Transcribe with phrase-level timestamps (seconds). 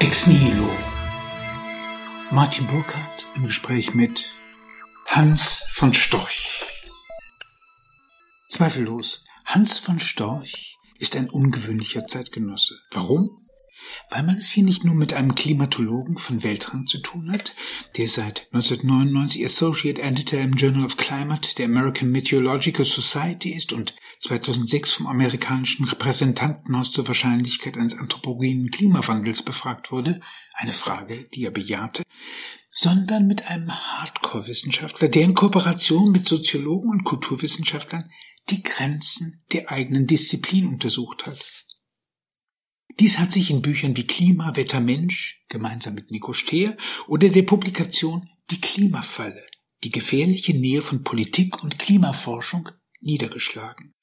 [0.00, 0.66] Ex Nihilo.
[2.30, 4.34] Martin Burkhardt im Gespräch mit
[5.06, 6.64] Hans von Storch.
[8.48, 12.78] Zweifellos, Hans von Storch ist ein ungewöhnlicher Zeitgenosse.
[12.92, 13.36] Warum?
[14.10, 17.54] Weil man es hier nicht nur mit einem Klimatologen von Weltrang zu tun hat,
[17.96, 23.94] der seit 1999 Associate Editor im Journal of Climate der American Meteorological Society ist und
[24.20, 30.20] 2006 vom amerikanischen Repräsentantenhaus zur Wahrscheinlichkeit eines anthropogenen Klimawandels befragt wurde,
[30.54, 32.02] eine Frage, die er bejahte,
[32.72, 38.10] sondern mit einem Hardcore-Wissenschaftler, der in Kooperation mit Soziologen und Kulturwissenschaftlern
[38.48, 41.59] die Grenzen der eigenen Disziplin untersucht hat.
[43.00, 47.42] Dies hat sich in Büchern wie Klima, Wetter, Mensch, gemeinsam mit Nico Stehr, oder der
[47.42, 49.42] Publikation Die Klimafalle,
[49.82, 52.68] die gefährliche Nähe von Politik und Klimaforschung
[53.00, 53.94] niedergeschlagen.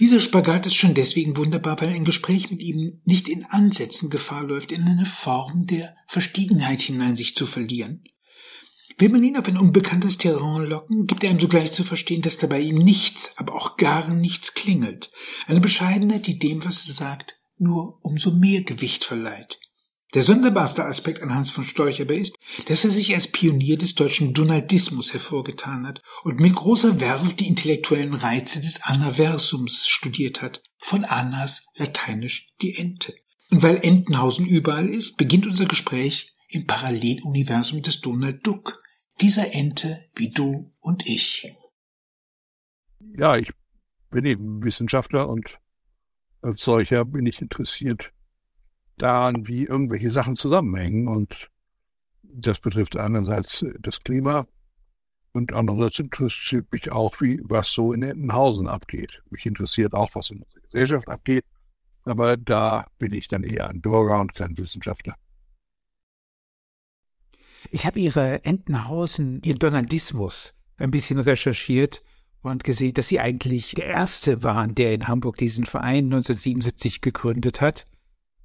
[0.00, 4.42] Dieser Spagat ist schon deswegen wunderbar, weil ein Gespräch mit ihm nicht in Ansätzen Gefahr
[4.42, 8.02] läuft, in eine Form der Verstiegenheit hinein sich zu verlieren.
[8.98, 12.38] Will man ihn auf ein unbekanntes Terrain locken, gibt er ihm sogleich zu verstehen, dass
[12.38, 15.12] dabei ihm nichts, aber auch gar nichts klingelt.
[15.46, 19.60] Eine Bescheidenheit, die dem, was er sagt, nur umso mehr Gewicht verleiht.
[20.14, 23.94] Der sonderbarste Aspekt an Hans von Storch aber ist, dass er sich als Pionier des
[23.94, 30.62] deutschen Donaldismus hervorgetan hat und mit großer Werf die intellektuellen Reize des Anaversums studiert hat,
[30.78, 33.14] von Annas lateinisch die Ente.
[33.50, 38.82] Und weil Entenhausen überall ist, beginnt unser Gespräch im Paralleluniversum des Donald Duck,
[39.20, 41.52] dieser Ente wie du und ich.
[43.16, 43.52] Ja, ich
[44.10, 45.58] bin eben Wissenschaftler und
[46.42, 48.12] als solcher bin ich interessiert
[48.96, 51.08] daran, wie irgendwelche Sachen zusammenhängen.
[51.08, 51.50] Und
[52.22, 54.46] das betrifft einerseits das Klima
[55.32, 59.22] und andererseits interessiert mich auch, wie was so in Entenhausen abgeht.
[59.30, 61.44] Mich interessiert auch, was in unserer Gesellschaft abgeht.
[62.04, 65.14] Aber da bin ich dann eher ein Bürger und kein Wissenschaftler.
[67.70, 72.02] Ich habe Ihre Entenhausen, Ihren Donaldismus ein bisschen recherchiert
[72.42, 77.60] und gesehen, dass Sie eigentlich der Erste waren, der in Hamburg diesen Verein 1977 gegründet
[77.60, 77.84] hat.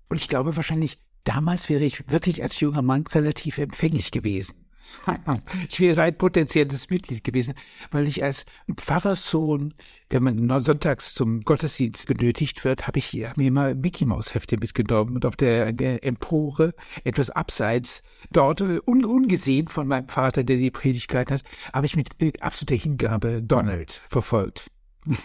[0.09, 4.64] Und ich glaube wahrscheinlich, damals wäre ich wirklich als junger Mann relativ empfänglich gewesen.
[5.69, 7.53] ich wäre ein potenzielles Mitglied gewesen,
[7.91, 9.73] weil ich als Pfarrerssohn,
[10.09, 15.15] wenn man sonntags zum Gottesdienst genötigt wird, habe ich mir immer Mickey Maus Hefte mitgenommen
[15.15, 15.67] und auf der
[16.03, 18.01] Empore etwas abseits
[18.31, 21.43] dort un ungesehen von meinem Vater, der die Predigt gehalten hat,
[21.73, 24.69] habe ich mit absoluter Hingabe Donald verfolgt.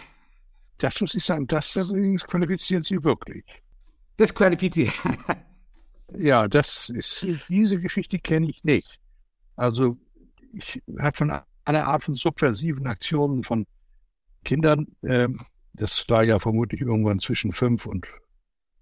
[0.77, 3.45] Das muss ich sagen, das übrigens qualifizieren Sie wirklich.
[4.17, 4.91] Das qualifiziert.
[6.15, 9.00] ja, das ist, diese Geschichte kenne ich nicht.
[9.55, 9.97] Also,
[10.53, 11.31] ich habe von
[11.65, 13.65] einer Art von subversiven Aktionen von
[14.43, 15.27] Kindern, äh,
[15.73, 18.07] das war ja vermutlich irgendwann zwischen fünf und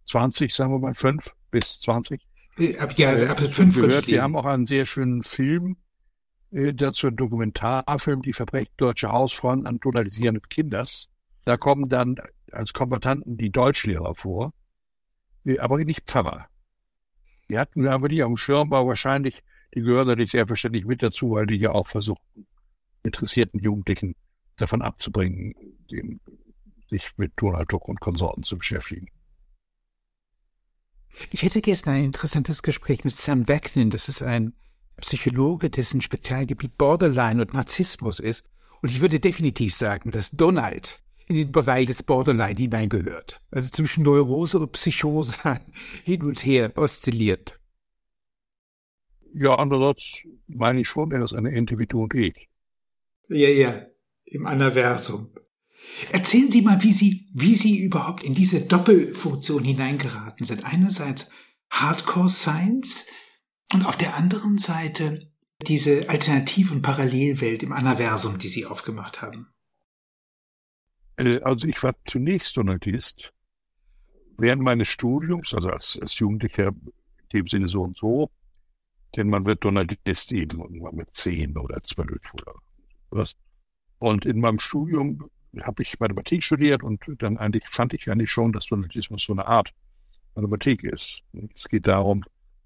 [0.06, 2.26] zwanzig, sagen wir mal fünf bis zwanzig.
[2.58, 4.08] Äh, ab, ja, also ab fünf gehört.
[4.08, 5.78] Wir haben auch einen sehr schönen Film
[6.52, 11.10] äh, dazu, einen Dokumentarfilm, die Verbrechen deutscher Hausfrauen an totalisierenden Kinders.
[11.46, 12.16] Da kommen dann
[12.52, 14.54] als Kombatanten die Deutschlehrer vor,
[15.46, 16.48] äh, aber nicht Pfarrer.
[17.50, 19.44] Die hatten wir aber nicht auf dem Schirm, aber wahrscheinlich
[19.74, 22.48] die gehören natürlich selbstverständlich mit dazu, weil die ja auch versuchen,
[23.04, 24.16] interessierten Jugendlichen
[24.58, 25.54] davon abzubringen,
[25.92, 26.20] den,
[26.90, 29.08] sich mit Donald Duck und Konsorten zu beschäftigen.
[31.32, 33.90] Ich hätte gestern ein interessantes Gespräch mit Sam Wagnin.
[33.90, 34.54] Das ist ein
[34.98, 38.46] Psychologe, dessen Spezialgebiet Borderline und Narzissmus ist.
[38.82, 43.42] Und ich würde definitiv sagen, dass Donald in den Bereich des Borderline hineingehört.
[43.52, 45.34] Also zwischen Neurose und Psychose
[46.04, 47.59] hin und her oszilliert.
[49.34, 52.50] Ja, andererseits meine ich schon, er ist eine Ente wie du und ich.
[53.28, 53.86] Ja, ja,
[54.26, 55.30] im Anaversum.
[56.12, 60.66] Erzählen Sie mal, wie Sie, wie Sie überhaupt in diese Doppelfunktion hineingeraten sind.
[60.66, 61.30] Einerseits
[61.70, 63.06] Hardcore Science
[63.74, 65.32] und auf der anderen Seite
[65.68, 69.48] diese Alternativ- und Parallelwelt im Anaversum, die Sie aufgemacht haben.
[71.18, 73.34] Äh, also ich war zunächst Donaldist.
[74.38, 78.32] Während meines Studiums, also als, als Jugendlicher in dem Sinne so und so,
[79.16, 82.54] denn man wird Donaldist eben irgendwann mit zehn oder zwölf oder
[83.10, 83.36] was.
[83.98, 85.30] Und in meinem Studium
[85.62, 89.48] habe ich Mathematik studiert und dann eigentlich fand ich eigentlich schon, dass Donaldismus so eine
[89.48, 89.74] Art
[90.36, 91.24] Mathematik ist.
[91.56, 92.24] Es geht darum,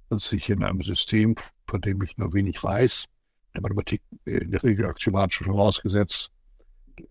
[0.09, 1.35] dass ich in einem System,
[1.67, 3.05] von dem ich nur wenig weiß,
[3.53, 6.29] der Mathematik in der Regel axiomatisch vorausgesetzt,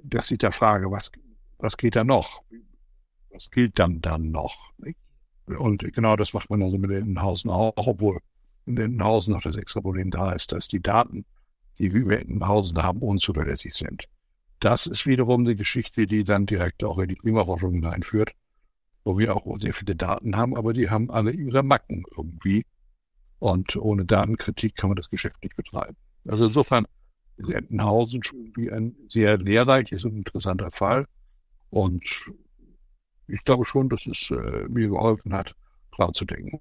[0.02, 1.10] dass ich da frage, was,
[1.58, 2.42] was geht da noch?
[3.30, 4.72] Was gilt dann dann noch?
[5.46, 8.20] Und genau das macht man also mit den Hausen auch, obwohl
[8.66, 11.24] in Entenhausen noch das extra Problem da ist, dass die Daten,
[11.78, 14.08] die wir in Entenhausen haben, unzuverlässig sind.
[14.60, 18.32] Das ist wiederum eine Geschichte, die dann direkt auch in die Klimaforschung hineinführt,
[19.04, 22.64] wo wir auch sehr viele Daten haben, aber die haben alle ihre Macken irgendwie.
[23.40, 25.96] Und ohne Datenkritik kann man das Geschäft nicht betreiben.
[26.28, 26.86] Also insofern
[27.38, 31.06] ist Entenhausen schon wie ein sehr lehrreiches und interessanter Fall.
[31.70, 32.04] Und
[33.26, 35.56] ich glaube schon, dass es äh, mir geholfen hat,
[35.90, 36.60] klar zu denken.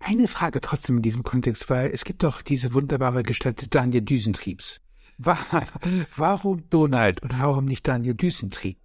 [0.00, 4.80] Eine Frage trotzdem in diesem Kontext, weil es gibt doch diese wunderbare Gestalt Daniel Düsentriebs.
[5.18, 8.78] Warum Donald und warum nicht Daniel Düsentrieb?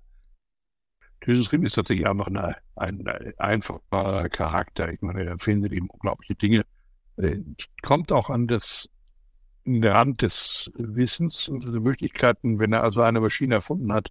[1.26, 4.92] Düsentrieb ist tatsächlich einfach eine, ein, ein einfacher Charakter.
[4.92, 6.64] Ich meine, er findet eben unglaubliche Dinge.
[7.18, 7.40] Äh,
[7.82, 8.90] kommt auch an das
[9.64, 14.10] in der Hand des Wissens und der Möglichkeiten, wenn er also eine Maschine erfunden hat,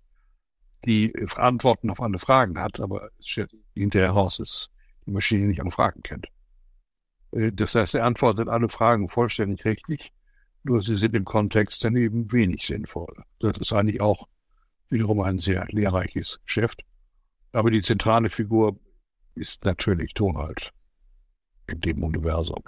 [0.86, 3.10] die Antworten auf alle Fragen hat, aber
[3.74, 4.70] hinterher heraus, dass
[5.06, 6.28] die Maschine nicht alle Fragen kennt.
[7.32, 10.12] Äh, das heißt, er antwortet alle Fragen vollständig richtig,
[10.62, 13.24] nur sie sind im Kontext dann eben wenig sinnvoll.
[13.40, 14.28] Das ist eigentlich auch
[14.88, 16.84] wiederum ein sehr lehrreiches Geschäft.
[17.52, 18.78] Aber die zentrale Figur
[19.34, 20.72] ist natürlich Tonhalt
[21.66, 22.62] in dem Universum.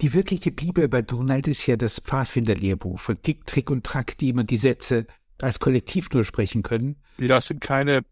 [0.00, 4.30] Die wirkliche Bibel bei Donald ist ja das Pfadfinderlehrbuch von Tick, Trick und Track, die
[4.30, 5.06] immer die Sätze
[5.40, 6.96] als Kollektiv nur sprechen können.
[7.18, 8.04] Das sind keine, das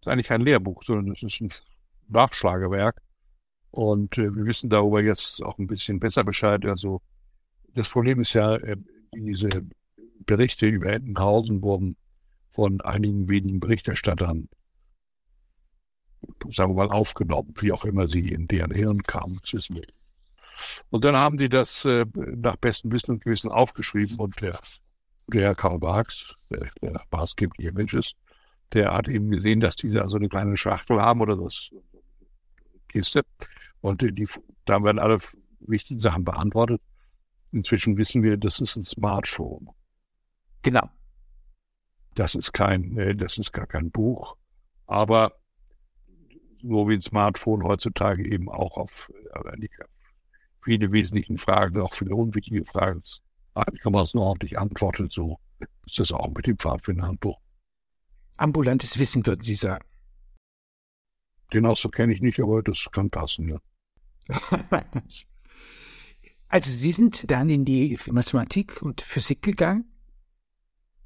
[0.00, 1.52] ist eigentlich kein Lehrbuch, sondern es ist ein
[2.08, 3.02] Nachschlagewerk.
[3.74, 6.64] Und äh, wir wissen darüber jetzt auch ein bisschen besser Bescheid.
[6.64, 7.02] Also
[7.74, 8.76] das Problem ist ja, äh,
[9.12, 9.48] diese
[10.20, 11.96] Berichte über Entenhausen wurden
[12.52, 14.48] von einigen wenigen Berichterstattern,
[16.50, 19.86] sagen wir mal, aufgenommen, wie auch immer sie in deren Hirn kamen, das wissen wir.
[20.90, 24.56] Und dann haben die das äh, nach bestem Wissen und Gewissen aufgeschrieben und der,
[25.26, 28.14] der Karl Barks, der, der maßgebliche Mensch ist,
[28.72, 31.70] der hat eben gesehen, dass diese also eine kleine Schachtel haben oder das
[32.88, 33.22] Kiste
[33.84, 34.26] und die,
[34.64, 35.18] da werden alle
[35.60, 36.80] wichtigen Sachen beantwortet.
[37.52, 39.68] Inzwischen wissen wir, das ist ein Smartphone.
[40.62, 40.88] Genau.
[42.14, 44.38] Das ist kein, äh, das ist gar kein Buch.
[44.86, 45.32] Aber
[46.62, 49.12] so wie ein Smartphone heutzutage eben auch auf
[50.62, 53.02] viele wesentlichen Fragen, auch viele unwichtige Fragen,
[53.52, 55.38] kann man es nur ordentlich antworten, so
[55.86, 57.38] ist das auch mit dem Pfadfinderhandbuch.
[58.38, 59.84] Ambulantes Wissen, würden Sie sagen.
[61.52, 63.58] Den Ausdruck kenne ich nicht, aber das kann passen, ja.
[66.48, 69.84] also Sie sind dann in die Mathematik und Physik gegangen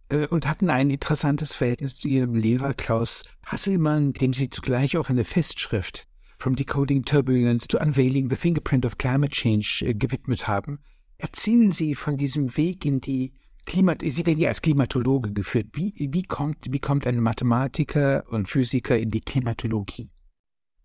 [0.09, 5.09] äh, und hatten ein interessantes Verhältnis zu Ihrem Lehrer Klaus Hasselmann, dem Sie zugleich auch
[5.09, 6.07] eine Festschrift
[6.39, 10.79] From Decoding Turbulence to Unveiling the Fingerprint of Climate Change äh, gewidmet haben.
[11.19, 13.33] Erzählen Sie von diesem Weg in die
[13.67, 15.67] Klimat Sie werden ja als Klimatologe geführt.
[15.75, 20.09] Wie, wie, kommt, wie kommt ein Mathematiker und Physiker in die Klimatologie?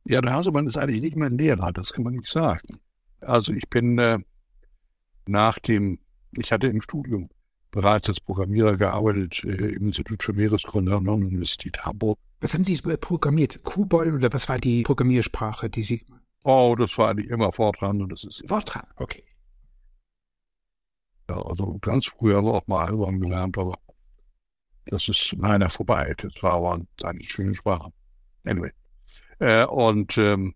[0.06, 2.80] Ja, der Hasemann ist eigentlich nicht mein Lehrer, das kann man nicht sagen.
[3.22, 4.20] Also ich bin äh,
[5.26, 6.00] nach dem,
[6.38, 7.30] ich hatte im Studium
[7.72, 12.20] bereits als Programmierer gearbeitet äh, im Institut für Meereskunde an der Universität Hamburg.
[12.42, 13.64] Was haben Sie programmiert?
[13.64, 16.06] Kubol oder was war die Programmiersprache, die Sie...
[16.44, 18.44] Oh, das war eigentlich immer Fortran und das ist...
[18.48, 19.24] Fortran, okay.
[21.30, 23.80] Ja, also ganz früher haben wir auch mal Alban gelernt, aber
[24.86, 26.14] das ist leider vorbei.
[26.18, 27.94] Das war aber eine schöne Sprache.
[28.46, 28.72] Anyway.
[29.44, 30.56] Äh, und ähm,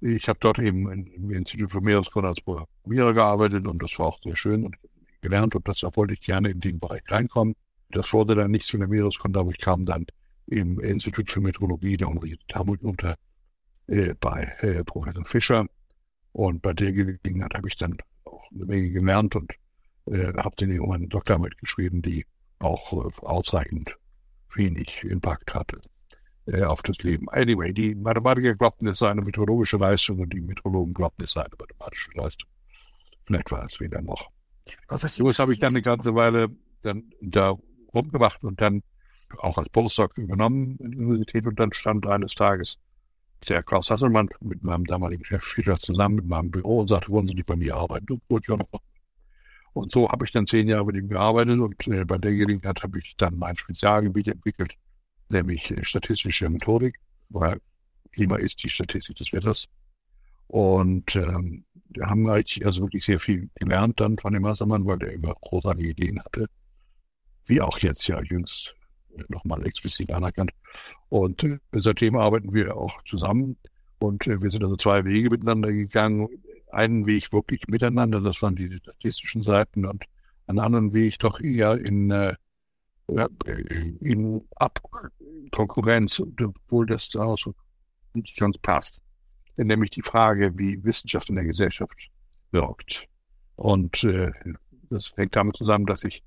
[0.00, 4.18] ich habe dort eben im Institut für Meereskunde als Programmierer gearbeitet und das war auch
[4.22, 4.76] sehr schön und
[5.20, 7.54] gelernt und das wollte ich gerne in den Bereich reinkommen.
[7.90, 10.06] Das wurde dann nicht zu der Meereskunde, aber ich kam dann
[10.46, 13.16] im Institut für Meteorologie der Universität Hamburg unter
[13.86, 15.66] äh, bei äh, Professor Fischer
[16.32, 19.52] und bei der Gelegenheit habe ich dann auch eine Menge gelernt und
[20.06, 22.24] äh, habe dann um eine Doktorarbeit geschrieben, die
[22.60, 23.94] auch äh, ausreichend
[24.54, 25.78] wenig Impact hatte
[26.46, 27.28] äh, auf das Leben.
[27.30, 31.42] Anyway, die Mathematiker glaubten, es sei eine meteorologische Leistung und die Meteorologen glaubten, es sei
[31.42, 32.48] eine mathematische Leistung.
[33.24, 34.30] Vielleicht war es weder noch.
[34.88, 36.48] So habe ich dann eine ganze Weile
[36.82, 37.56] dann da
[37.94, 38.82] rumgemacht und dann
[39.38, 42.78] auch als Postdoc übernommen in der Universität und dann stand eines Tages
[43.48, 47.28] der Klaus Hasselmann mit meinem damaligen Chef wieder zusammen mit meinem Büro und sagte, wollen
[47.28, 48.20] Sie nicht bei mir arbeiten?
[49.72, 52.82] Und so habe ich dann zehn Jahre mit ihm gearbeitet und äh, bei der Gelegenheit
[52.82, 54.74] habe ich dann mein Spezialgebiet entwickelt,
[55.28, 56.96] nämlich äh, statistische Methodik,
[57.28, 57.60] weil
[58.12, 59.66] Klima ist die Statistik des Wetters.
[60.48, 64.98] Und ähm, wir haben eigentlich also wirklich sehr viel gelernt dann von dem Hasselmann, weil
[64.98, 66.46] der immer großartige Ideen hatte.
[67.46, 68.74] Wie auch jetzt ja jüngst
[69.28, 70.52] nochmal explizit anerkannt.
[71.08, 73.56] Und äh, seitdem arbeiten wir auch zusammen.
[73.98, 76.28] Und äh, wir sind also zwei Wege miteinander gegangen.
[76.70, 80.04] Einen Weg wirklich miteinander, das waren die statistischen Seiten, und
[80.46, 82.34] einen anderen Weg doch eher in äh,
[83.08, 87.38] in Abkonkurrenz, obwohl das auch
[88.14, 89.00] nicht ganz passt.
[89.56, 92.10] Nämlich die Frage, wie Wissenschaft in der Gesellschaft
[92.50, 93.06] wirkt.
[93.56, 94.32] Und äh,
[94.90, 96.22] das hängt damit zusammen, dass ich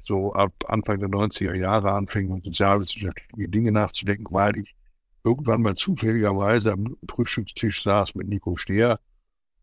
[0.00, 4.74] so ab Anfang der 90er Jahre anfing, sozialwissenschaftliche Dinge nachzudenken, weil ich
[5.22, 8.98] irgendwann mal zufälligerweise am Frühstückstisch saß mit Nico Steer,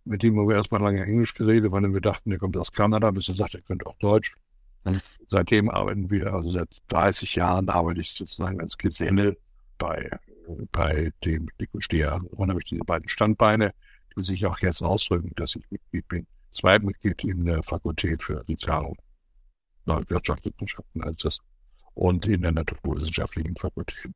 [0.06, 3.28] mit dem wir erstmal lange Englisch geredet, weil wir dachten, der kommt aus Kanada, bis
[3.28, 4.36] er sagt, er könnte auch Deutsch.
[4.88, 9.38] Und seitdem arbeiten wir, also seit 30 Jahren arbeite ich sozusagen als Geselle
[9.78, 10.10] bei,
[10.72, 12.22] bei dem Nico Steer.
[12.32, 13.74] Und habe ich diese beiden Standbeine,
[14.16, 16.28] die sich auch jetzt ausdrücken, dass ich Mitglied bin.
[16.52, 18.96] Zwei Mitglied in der Fakultät für Sozial-
[19.86, 21.40] und Wirtschaftswissenschaften als das
[21.94, 24.12] und in der Naturwissenschaftlichen Fakultät.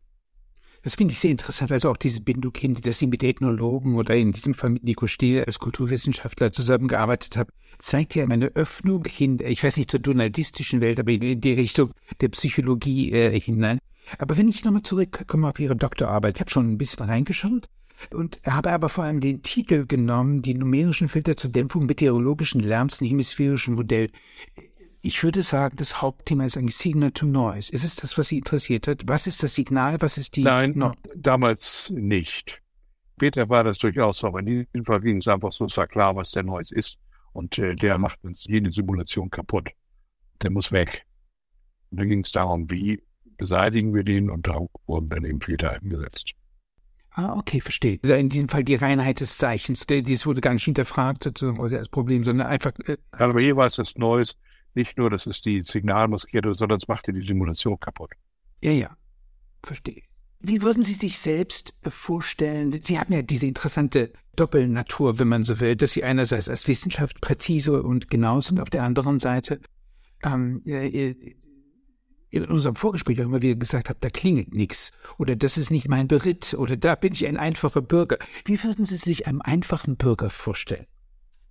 [0.84, 4.16] Das finde ich sehr interessant, also auch diese Bindung hin, dass Sie mit Ethnologen oder
[4.16, 9.38] in diesem Fall mit Nico Steele als Kulturwissenschaftler zusammengearbeitet haben, zeigt ja eine Öffnung hin,
[9.44, 13.78] ich weiß nicht zur donaldistischen Welt, aber in die Richtung der Psychologie äh, hinein.
[14.18, 17.70] Aber wenn ich nochmal zurückkomme auf Ihre Doktorarbeit, ich habe schon ein bisschen reingeschaut
[18.12, 23.00] und habe aber vor allem den Titel genommen, die numerischen Filter zur Dämpfung meteorologischen Lärms
[23.02, 24.10] im hemisphärischen Modell
[25.02, 27.72] ich würde sagen, das Hauptthema ist eigentlich Signal to Noise.
[27.72, 29.02] Ist es das, was Sie interessiert hat?
[29.06, 30.00] Was ist das Signal?
[30.02, 30.44] Was ist die?
[30.44, 32.62] Nein, no damals nicht.
[33.16, 35.88] Später war das durchaus so, aber in diesem Fall ging es einfach so, es war
[35.88, 36.98] klar, was der Noise ist.
[37.34, 39.70] Und äh, der macht uns jede Simulation kaputt.
[40.42, 41.06] Der muss weg.
[41.90, 43.02] Und dann ging es darum, wie
[43.38, 46.34] beseitigen wir den und da wurden dann eben Filter eingesetzt.
[47.12, 48.00] Ah, okay, verstehe.
[48.04, 52.24] Also in diesem Fall die Reinheit des Zeichens, dies wurde gar nicht hinterfragt als Problem,
[52.24, 52.72] sondern einfach.
[52.86, 54.38] Äh, aber jeweils das Neues
[54.76, 58.12] nicht nur, dass es die Signalmaskierte, sondern es macht die Simulation kaputt.
[58.62, 58.98] Ja, ja.
[59.64, 60.04] Verstehe.
[60.40, 62.82] Wie würden Sie sich selbst äh, vorstellen?
[62.82, 67.22] Sie haben ja diese interessante Doppelnatur, wenn man so will, dass Sie einerseits als Wissenschaft
[67.22, 69.62] präzise und genau sind, auf der anderen Seite
[70.24, 71.14] ähm, äh,
[72.32, 75.90] in unserem Vorgespräch auch immer wieder gesagt habe, da klingelt nichts oder das ist nicht
[75.90, 78.18] mein Beritt oder da bin ich ein einfacher Bürger.
[78.46, 80.88] Wie würden Sie sich einem einfachen Bürger vorstellen?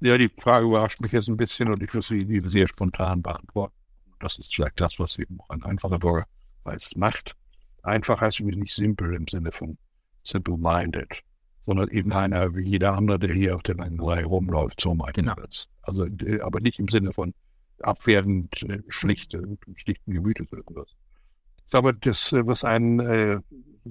[0.00, 3.74] Ja, die Frage überrascht mich jetzt ein bisschen und ich muss sie sehr spontan beantworten.
[4.18, 6.24] Das ist vielleicht das, was eben auch ein einfacher Bürger
[6.64, 7.36] als macht.
[7.82, 9.76] Einfach heißt übrigens nicht simpel im Sinne von
[10.24, 11.22] simple-minded,
[11.64, 15.14] sondern eben einer wie jeder andere, der hier auf der langen Reihe rumläuft, so meint
[15.14, 15.34] genau.
[15.34, 15.68] das.
[15.82, 17.34] Also, äh, aber nicht im Sinne von
[17.82, 20.88] abwertend äh, schlichte, schlichten Gemütes oder sowas.
[21.64, 23.40] Ich glaube, das, äh, was einen, äh,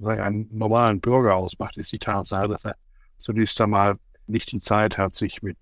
[0.04, 2.76] einen normalen Bürger ausmacht, ist die Tatsache, dass er
[3.20, 3.98] zunächst einmal
[4.30, 5.58] nicht die Zeit hat, sich mit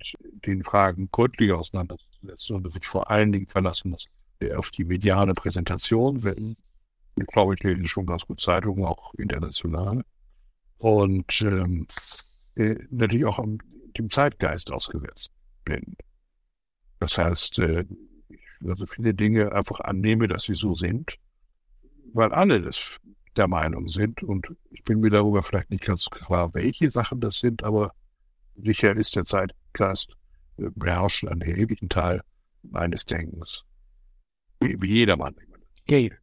[0.46, 4.08] den Fragen gründlich auseinanderzusetzen, sondern sich vor allen Dingen verlassen muss
[4.56, 6.56] auf die mediale Präsentation, wenn,
[7.28, 10.04] glaube ich, lesen schon ganz gut Zeitungen, auch international.
[10.78, 11.88] Und ähm,
[12.56, 13.58] äh, natürlich auch am,
[13.98, 15.32] dem Zeitgeist ausgesetzt
[15.66, 15.96] bin.
[17.00, 17.86] Das heißt, äh,
[18.30, 21.18] ich also viele Dinge einfach annehme, dass sie so sind,
[22.14, 23.00] weil alle das
[23.36, 24.24] der Meinung sind.
[24.24, 27.94] Und ich bin mir darüber vielleicht nicht ganz klar, welche Sachen das sind, aber
[28.58, 30.16] sicher ist der Zeitgeist
[30.58, 32.22] beherrscht einen erheblichen Teil
[32.64, 33.64] meines Denkens.
[34.60, 35.36] Wie, wie jedermann.
[35.88, 36.16] Ja, ja.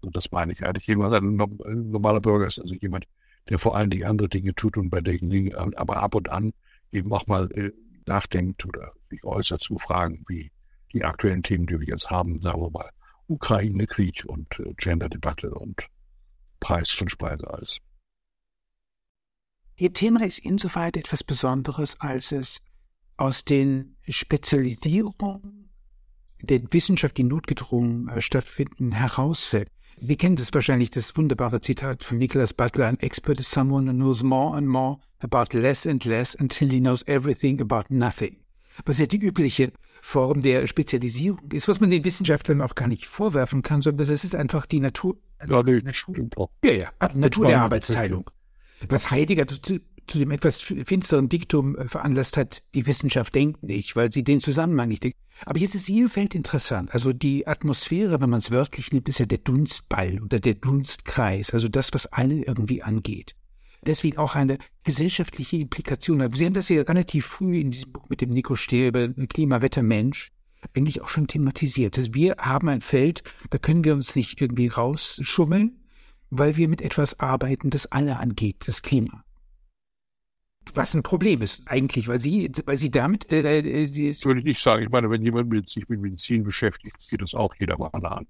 [0.00, 0.86] Und das meine ich eigentlich.
[0.86, 3.06] Jemand, ein normaler Bürger ist also jemand,
[3.48, 6.52] der vor allen Dingen andere Dinge tut und bei den Dingen aber ab und an
[6.92, 7.72] eben auch mal äh,
[8.06, 10.50] nachdenkt oder sich äußert zu Fragen wie
[10.92, 12.90] die aktuellen Themen, die wir jetzt haben, sagen wir mal
[13.28, 15.88] Ukraine-Krieg und äh, Gender-Debatte und
[16.60, 17.80] Preis von Speiseeis.
[19.78, 22.62] Ihr Thema ist insoweit etwas Besonderes, als es
[23.18, 25.68] aus den Spezialisierungen
[26.40, 29.68] der Wissenschaft, die notgedrungen äh, stattfinden, herausfällt.
[29.96, 33.94] Sie kennen das wahrscheinlich, das wunderbare Zitat von Nicholas Butler, an expert is someone who
[33.94, 38.36] knows more and more about less and less until he knows everything about nothing.
[38.86, 43.06] Was ja die übliche Form der Spezialisierung ist, was man den Wissenschaftlern auch gar nicht
[43.06, 46.18] vorwerfen kann, sondern das ist einfach die Natur, ja, Natur,
[46.64, 48.30] ja, ja, Natur der Arbeitsteilung
[48.88, 53.96] was Heidegger zu, zu dem etwas finsteren Diktum äh, veranlasst hat, die Wissenschaft denkt nicht,
[53.96, 55.16] weil sie den Zusammenhang nicht denkt.
[55.44, 56.92] Aber jetzt ist ihr Feld interessant.
[56.92, 61.52] Also die Atmosphäre, wenn man es wörtlich nimmt, ist ja der Dunstball oder der Dunstkreis,
[61.52, 63.34] also das, was alle irgendwie angeht.
[63.84, 66.32] Deswegen auch eine gesellschaftliche Implikation.
[66.32, 69.82] Sie haben das ja relativ früh in diesem Buch mit dem Nico Stäbe, Klima, Wetter,
[69.82, 70.32] Mensch,
[70.74, 71.96] eigentlich auch schon thematisiert.
[71.98, 75.78] Also wir haben ein Feld, da können wir uns nicht irgendwie rausschummeln,
[76.30, 79.24] weil wir mit etwas arbeiten, das alle angeht, das Klima.
[80.74, 83.30] Was ein Problem ist eigentlich, weil sie, weil sie damit.
[83.30, 84.82] Äh, äh, sie das würde ich nicht sagen.
[84.82, 88.26] Ich meine, wenn jemand mit, sich mit Medizin beschäftigt, geht das auch jeder mal an.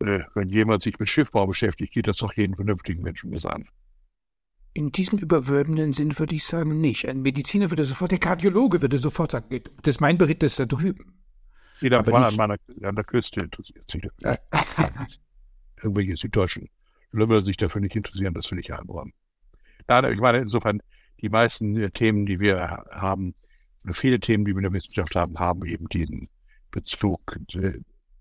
[0.00, 3.68] Äh, wenn jemand sich mit Schiffbau beschäftigt, geht das auch jeden vernünftigen Menschen das an.
[4.72, 7.08] In diesem überwölbenden Sinn würde ich sagen, nicht.
[7.08, 10.66] Ein Mediziner würde sofort, der Kardiologe würde sofort sagen, das ist mein Bericht ist da
[10.66, 11.20] drüben.
[11.80, 14.38] Jeder Mann an, meiner, an der Küste interessiert sich dafür.
[15.82, 16.68] Irgendwelche süddeutschen
[17.12, 19.12] Lümmer sich dafür nicht interessieren, das will ich einräumen.
[19.88, 20.80] Nein, ich meine, insofern,
[21.20, 23.34] die meisten äh, Themen, die wir haben,
[23.92, 26.28] viele Themen, die wir in der Wissenschaft haben, haben eben diesen
[26.70, 27.38] Bezug.
[27.54, 27.80] Äh,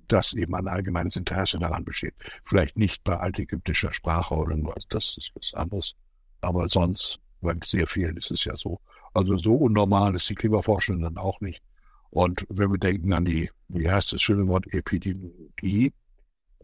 [0.10, 2.16] dass eben ein allgemeines Interesse daran besteht.
[2.44, 5.96] Vielleicht nicht bei altägyptischer Sprache oder was, das ist was anderes.
[6.42, 8.82] Aber sonst, bei sehr vielen ist es ja so.
[9.14, 11.62] Also so unnormal ist die Klimaforschung dann auch nicht.
[12.10, 15.94] Und wenn wir denken an die, wie heißt das schöne Wort, Epidemiologie,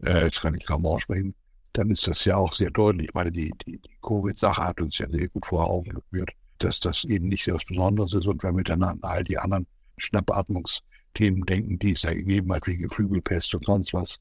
[0.02, 1.34] äh, jetzt kann ich kaum aussprechen,
[1.76, 3.08] dann ist das ja auch sehr deutlich.
[3.08, 6.80] Ich meine, die, die, die Covid-Sache hat uns ja sehr gut vor Augen geführt, dass
[6.80, 9.66] das eben nicht etwas Besonderes ist und wenn wir an all die anderen
[9.98, 14.20] Schnappatmungsthemen denken, die es ja gegeben hat, wie Geflügelpest und sonst was,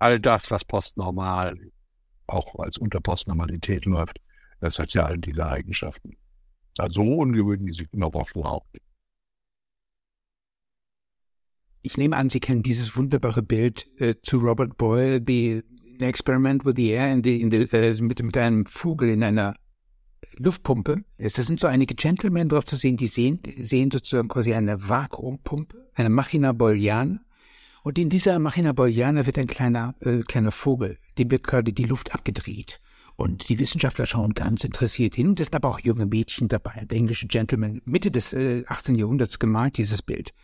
[0.00, 1.56] all das, was postnormal
[2.26, 4.20] auch als unter Postnormalität läuft,
[4.60, 6.16] das hat ja all diese Eigenschaften.
[6.78, 8.82] Also so ungewöhnlich sich immer auch nicht.
[11.82, 15.62] Ich nehme an, Sie kennen dieses wunderbare Bild äh, zu Robert Boyle, the
[16.00, 19.54] Experiment with the Air in the, in the, äh, mit, mit einem Vogel in einer
[20.36, 21.04] Luftpumpe.
[21.18, 25.90] Da sind so einige Gentlemen drauf zu sehen, die sehen, sehen sozusagen quasi eine Vakuumpumpe,
[25.94, 27.20] eine Machina Booleana.
[27.82, 31.84] Und in dieser Machina Booleana wird ein kleiner, äh, kleiner Vogel, dem wird gerade die
[31.84, 32.80] Luft abgedreht.
[33.16, 35.34] Und die Wissenschaftler schauen ganz interessiert hin.
[35.38, 38.96] Es sind aber auch junge Mädchen dabei, der englische Gentleman, Mitte des äh, 18.
[38.96, 40.34] Jahrhunderts gemalt, dieses Bild.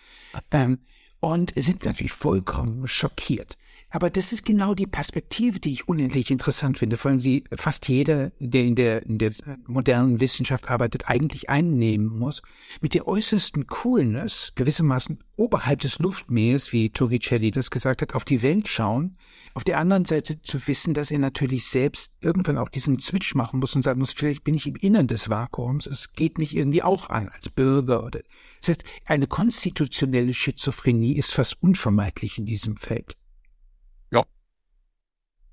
[0.52, 0.78] Ähm,
[1.18, 3.56] und sind natürlich vollkommen schockiert.
[3.92, 7.88] Aber das ist genau die Perspektive, die ich unendlich interessant finde, vor allem sie fast
[7.88, 9.32] jeder, der in der, in der
[9.66, 12.40] modernen Wissenschaft arbeitet, eigentlich einnehmen muss.
[12.80, 18.42] Mit der äußersten Coolness, gewissermaßen oberhalb des Luftmeers, wie Torricelli das gesagt hat, auf die
[18.42, 19.16] Welt schauen.
[19.54, 23.58] Auf der anderen Seite zu wissen, dass er natürlich selbst irgendwann auch diesen Switch machen
[23.58, 26.84] muss und sagen muss, vielleicht bin ich im Innern des Vakuums, es geht mich irgendwie
[26.84, 28.20] auch an als Bürger oder,
[28.60, 33.16] das heißt, eine konstitutionelle Schizophrenie ist fast unvermeidlich in diesem Feld.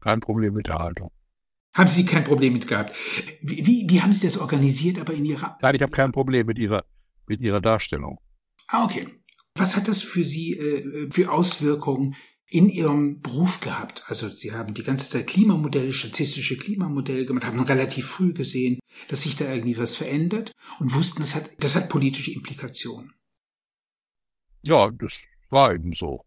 [0.07, 1.11] Kein Problem mit der Haltung.
[1.73, 2.95] Haben Sie kein Problem mit gehabt?
[3.41, 5.57] Wie, wie, wie haben Sie das organisiert, aber in Ihrer...
[5.61, 6.85] Nein, ich habe kein Problem mit Ihrer,
[7.25, 8.17] mit Ihrer Darstellung.
[8.69, 9.09] Ah, okay.
[9.55, 14.05] Was hat das für Sie äh, für Auswirkungen in Ihrem Beruf gehabt?
[14.07, 19.23] Also Sie haben die ganze Zeit Klimamodelle, statistische Klimamodelle gemacht, haben relativ früh gesehen, dass
[19.23, 23.11] sich da irgendwie was verändert und wussten, das hat, das hat politische Implikationen.
[24.61, 26.23] Ja, das war eben so.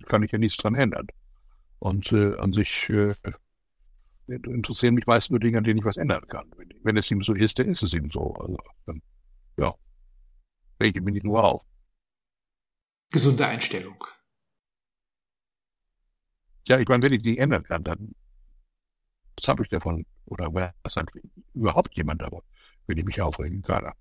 [0.00, 1.06] Da kann ich ja nichts dran ändern.
[1.78, 3.14] Und äh, an sich äh,
[4.26, 6.50] interessieren mich meist nur Dinge, an denen ich was ändern kann.
[6.56, 8.34] Wenn, wenn es ihm so ist, dann ist es ihm so.
[8.34, 9.02] Also, dann,
[9.56, 9.74] ja,
[10.80, 11.62] rege mich nur auf.
[13.10, 14.02] Gesunde Einstellung.
[16.66, 18.14] Ja, ich meine, wenn ich die ändern kann, dann
[19.38, 20.06] was habe ich davon?
[20.26, 21.08] Oder was hat
[21.54, 22.42] überhaupt jemand davon,
[22.86, 23.92] wenn ich mich aufregen kann?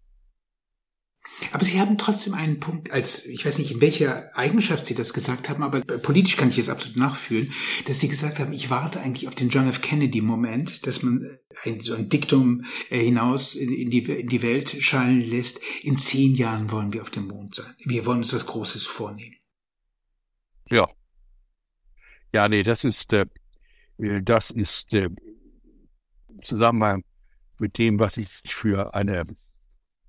[1.51, 5.13] Aber Sie haben trotzdem einen Punkt, als ich weiß nicht, in welcher Eigenschaft Sie das
[5.13, 7.51] gesagt haben, aber politisch kann ich es absolut nachfühlen,
[7.85, 9.81] dass Sie gesagt haben, ich warte eigentlich auf den John F.
[9.81, 15.21] Kennedy-Moment, dass man ein, so ein Diktum äh, hinaus in die, in die Welt schallen
[15.21, 15.59] lässt.
[15.83, 17.73] In zehn Jahren wollen wir auf dem Mond sein.
[17.79, 19.35] Wir wollen uns was Großes vornehmen.
[20.69, 20.87] Ja.
[22.33, 23.25] Ja, nee, das ist, äh,
[23.97, 25.09] das ist äh,
[26.39, 27.03] Zusammenhang
[27.59, 29.25] mit dem, was ich für eine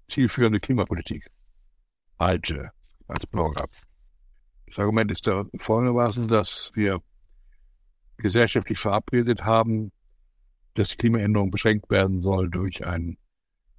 [0.09, 1.31] zielführende Klimapolitik
[2.19, 2.71] halte
[3.09, 3.67] als Blogger.
[4.67, 7.03] Das Argument ist da folgendermaßen, dass wir
[8.19, 9.93] gesellschaftlich verabredet haben,
[10.75, 13.17] dass die Klimaänderung beschränkt werden soll durch ein,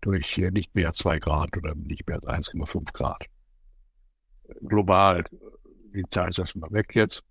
[0.01, 3.25] durch nicht mehr zwei Grad oder nicht mehr als 1,5 Grad.
[4.61, 5.25] Global,
[5.93, 7.23] die Zahl ist erstmal weg jetzt.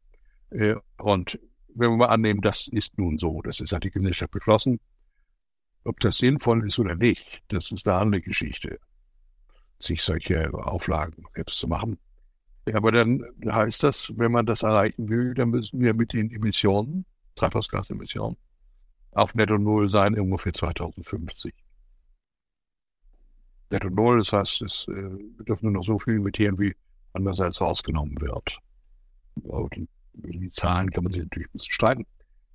[0.51, 1.39] Äh, und
[1.75, 4.81] wenn wir mal annehmen, das ist nun so, das ist, hat die Gesellschaft beschlossen,
[5.85, 8.79] ob das sinnvoll ist oder nicht, das ist eine andere Geschichte,
[9.79, 11.99] sich solche Auflagen selbst zu machen.
[12.73, 17.05] Aber dann heißt das, wenn man das erreichen will, dann müssen wir mit den Emissionen,
[17.37, 18.37] Treibhausgasemissionen,
[19.12, 21.55] auf Netto Null sein, irgendwo für 2050.
[23.71, 26.75] Netto Null, das heißt, es, äh, wir dürfen nur noch so viel emittieren, wie
[27.12, 28.59] andererseits rausgenommen wird.
[29.43, 32.07] Und die Zahlen kann man sich natürlich ein bisschen streiten.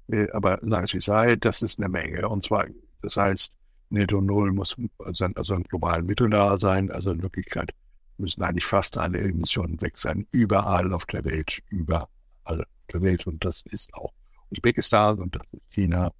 [0.08, 2.28] Äh, aber sagen Sie sei, das ist eine Menge.
[2.28, 2.68] Und zwar
[3.02, 3.54] das heißt,
[3.92, 6.92] Netto Null muss also, also ein globalen Mittel da sein.
[6.92, 7.72] Also in Wirklichkeit
[8.18, 10.28] müssen eigentlich fast alle Emissionen weg sein.
[10.32, 11.62] Überall auf der Welt.
[11.70, 12.08] Überall
[12.48, 13.28] auf der Welt.
[13.28, 14.14] Und das ist auch
[14.50, 16.12] Usbekistan und das ist China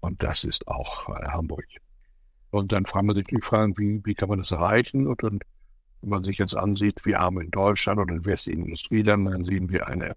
[0.00, 1.66] und das ist auch äh, Hamburg.
[2.50, 5.06] Und dann fragen wir sich die Fragen, wie, wie kann man das erreichen?
[5.06, 5.42] Und, und
[6.02, 9.70] wenn man sich jetzt ansieht, wir haben in Deutschland oder in westlichen Industrieländern, dann sehen
[9.70, 10.14] wir eine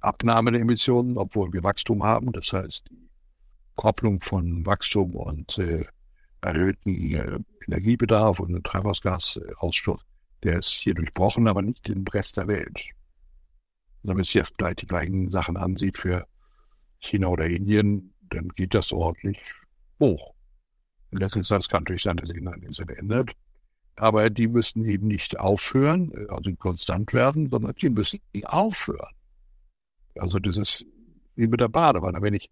[0.00, 2.32] Abnahme der Emissionen, obwohl wir Wachstum haben.
[2.32, 3.08] Das heißt, die
[3.74, 5.86] Kopplung von Wachstum und äh,
[6.42, 10.00] erhöhten äh, Energiebedarf und Treibhausgasausstoß,
[10.42, 12.80] der ist hier durchbrochen, aber nicht im Rest der Welt.
[14.02, 16.26] Wenn man sich jetzt gleich die gleichen Sachen ansieht für
[16.98, 19.38] China oder Indien, dann geht das ordentlich
[19.98, 20.34] hoch.
[21.10, 23.32] In letzter Instanz kann natürlich sein, dass sich in einem Sinne ändert.
[23.96, 29.14] Aber die müssen eben nicht aufhören, also konstant werden, sondern die müssen aufhören.
[30.16, 30.86] Also das ist
[31.34, 32.22] wie mit der Badewanne.
[32.22, 32.50] Wenn ich,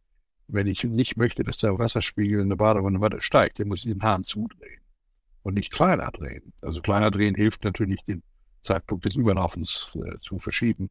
[0.48, 3.92] wenn ich nicht möchte, dass der Wasserspiegel in der Badewanne weiter steigt, dann muss ich
[3.92, 4.80] den Hahn zudrehen
[5.42, 6.52] und nicht kleiner drehen.
[6.62, 8.22] Also kleiner drehen hilft natürlich, den
[8.62, 10.90] Zeitpunkt des Überlaufens äh, zu verschieben.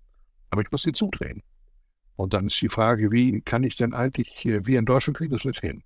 [0.50, 1.44] Aber ich muss ihn zudrehen.
[2.16, 5.34] Und dann ist die Frage, wie kann ich denn eigentlich, äh, wir in Deutschland kriegen
[5.34, 5.84] das nicht hin.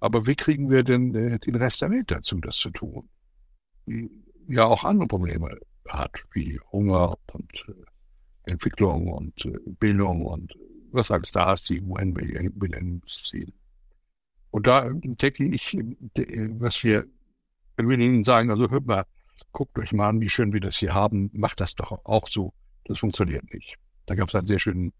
[0.00, 3.08] Aber wie kriegen wir denn äh, den Rest der Welt dazu, das zu tun?
[3.86, 4.10] Die
[4.48, 5.58] ja auch andere Probleme
[5.88, 10.54] hat, wie Hunger und äh, Entwicklung und äh, Bildung und
[10.92, 13.52] was alles da ist, die UN-Millenniumsziele.
[14.50, 15.76] Und da denke ich,
[16.58, 17.06] was wir,
[17.76, 19.04] wenn wir ihnen sagen, also hört mal,
[19.52, 22.52] guckt euch mal an, wie schön wir das hier haben, macht das doch auch so.
[22.84, 23.76] Das funktioniert nicht.
[24.06, 24.92] Da gab es einen sehr schönen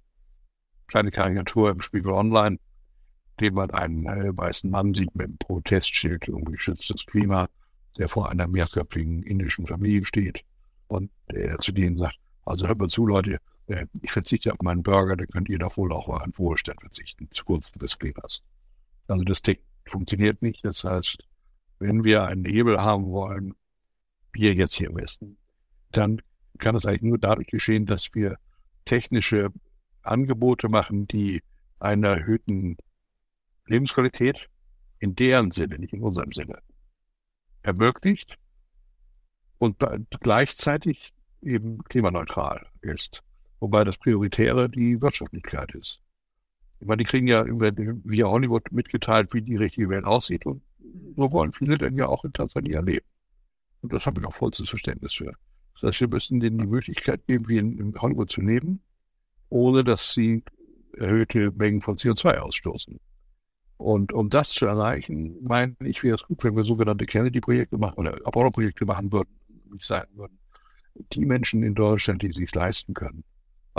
[0.87, 2.59] kleine Karikatur im Spiegel Online,
[3.40, 7.48] dem man einen äh, weißen Mann sieht mit einem Protestschild um geschütztes Klima,
[7.98, 10.44] der vor einer mehrköpfigen indischen Familie steht
[10.88, 13.38] und der zu denen sagt, also hört mal zu, Leute, äh,
[14.03, 17.79] ich verzichte auf meinen Burger, dann könnt ihr doch wohl auch an Wohlstand verzichten, zugunsten
[17.79, 18.43] des Klimas.
[19.07, 20.65] Also das Tick funktioniert nicht.
[20.65, 21.27] Das heißt,
[21.79, 23.55] wenn wir einen Hebel haben wollen,
[24.33, 25.39] wir jetzt hier im Westen,
[25.93, 26.21] dann
[26.59, 28.37] kann es eigentlich nur dadurch geschehen, dass wir
[28.85, 29.51] technische
[30.03, 31.43] Angebote machen, die
[31.79, 32.77] einer erhöhten
[33.67, 34.49] Lebensqualität
[34.99, 36.59] in deren Sinne, nicht in unserem Sinne,
[37.63, 38.37] ermöglicht
[39.59, 39.77] und
[40.21, 43.23] gleichzeitig eben klimaneutral ist.
[43.61, 46.01] Wobei das Prioritäre die Wirtschaftlichkeit ist.
[46.81, 50.62] Ich meine, die kriegen ja via Hollywood mitgeteilt, wie die richtige Welt aussieht und
[51.16, 53.07] so wollen viele dann ja auch in Tansania leben.
[53.83, 55.35] Und das habe ich auch vollstes Verständnis für.
[55.75, 58.81] Das heißt, wir müssen denen die Möglichkeit geben, wie in, in Hollywood zu leben,
[59.51, 60.42] ohne dass sie
[60.96, 62.99] erhöhte Mengen von CO2 ausstoßen.
[63.77, 67.99] Und um das zu erreichen, meine ich, wäre es gut, wenn wir sogenannte Kennedy-Projekte machen
[67.99, 69.31] oder Apollo-Projekte machen würden,
[69.73, 70.35] wie sagen würde.
[71.12, 73.25] Die Menschen in Deutschland, die sich leisten können,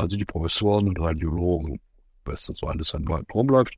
[0.02, 1.80] also die Professoren und Radiologen,
[2.26, 3.76] was das so alles an Leuten rumläuft,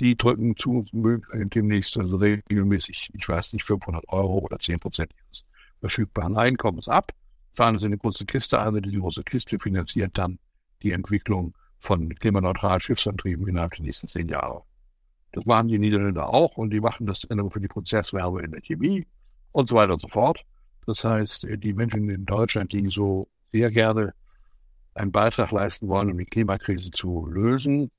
[0.00, 5.44] die drücken zu demnächst also regelmäßig, ich weiß nicht, 500 Euro oder 10 Prozent ihres
[5.80, 7.12] verfügbaren Einkommens ab,
[7.52, 10.38] zahlen sie eine große Kiste ein, die große Kiste finanziert dann
[10.82, 14.62] die Entwicklung von klimaneutralen Schiffsantrieben innerhalb der nächsten zehn Jahre.
[15.32, 19.06] Das machen die Niederländer auch und die machen das für die Prozesswärme in der Chemie
[19.52, 20.42] und so weiter und so fort.
[20.86, 24.14] Das heißt, die Menschen in Deutschland, die so sehr gerne
[24.96, 27.90] einen Beitrag leisten wollen, um die Klimakrise zu lösen,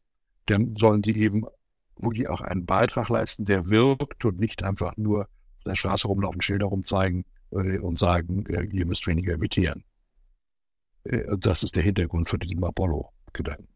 [0.45, 1.45] dann sollen die eben
[1.97, 6.41] wirklich auch einen Beitrag leisten, der wirkt und nicht einfach nur auf der Straße rumlaufen,
[6.41, 9.83] Schilder rumzeigen äh, und sagen, äh, ihr müsst weniger emittieren.
[11.03, 13.67] Äh, das ist der Hintergrund für diesen Apollo-Gedanken.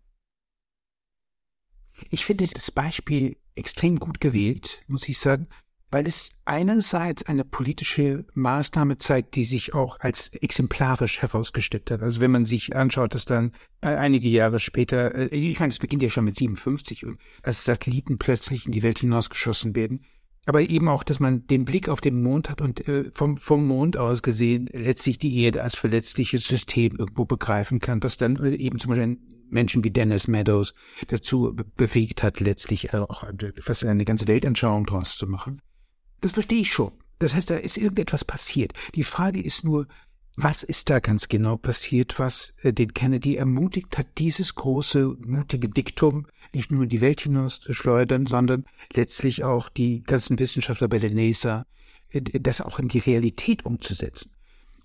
[2.10, 5.47] Ich finde das Beispiel extrem gut gewählt, muss ich sagen,
[5.91, 12.01] weil es einerseits eine politische Maßnahme zeigt, die sich auch als exemplarisch herausgestellt hat.
[12.01, 13.51] Also wenn man sich anschaut, dass dann
[13.82, 17.06] äh, einige Jahre später, äh, ich meine, es beginnt ja schon mit 57,
[17.43, 20.06] als Satelliten plötzlich in die Welt hinausgeschossen werden,
[20.45, 23.67] aber eben auch, dass man den Blick auf den Mond hat und äh, vom, vom
[23.67, 28.56] Mond aus gesehen letztlich die Erde als verletzliches System irgendwo begreifen kann, was dann äh,
[28.56, 29.17] eben zum Beispiel
[29.49, 30.73] Menschen wie Dennis Meadows
[31.10, 33.25] dazu befähigt hat, letztlich auch
[33.60, 35.62] fast eine ganze Weltanschauung draus zu machen.
[36.21, 36.91] Das verstehe ich schon.
[37.19, 38.73] Das heißt, da ist irgendetwas passiert.
[38.95, 39.88] Die Frage ist nur,
[40.36, 45.69] was ist da ganz genau passiert, was äh, den Kennedy ermutigt hat, dieses große, mutige
[45.69, 50.88] Diktum nicht nur in die Welt hinaus zu schleudern, sondern letztlich auch die ganzen Wissenschaftler
[50.88, 51.65] bei der NASA,
[52.10, 54.31] äh, das auch in die Realität umzusetzen.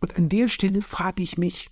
[0.01, 1.71] Und an der Stelle frage ich mich,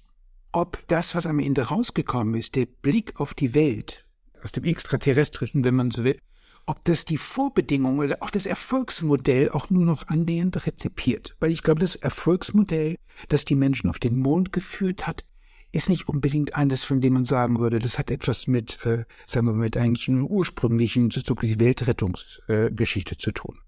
[0.52, 4.06] ob das, was am Ende rausgekommen ist, der Blick auf die Welt,
[4.42, 6.18] aus dem Extraterrestrischen, wenn man so will,
[6.66, 11.36] ob das die Vorbedingungen oder auch das Erfolgsmodell auch nur noch annähernd rezipiert.
[11.40, 12.96] Weil ich glaube, das Erfolgsmodell,
[13.28, 15.24] das die Menschen auf den Mond geführt hat,
[15.72, 19.46] ist nicht unbedingt eines, von dem man sagen würde, das hat etwas mit, äh, sagen
[19.46, 23.58] wir mal, mit eigentlich einer ursprünglichen zukünftigen Weltrettungsgeschichte äh, zu tun.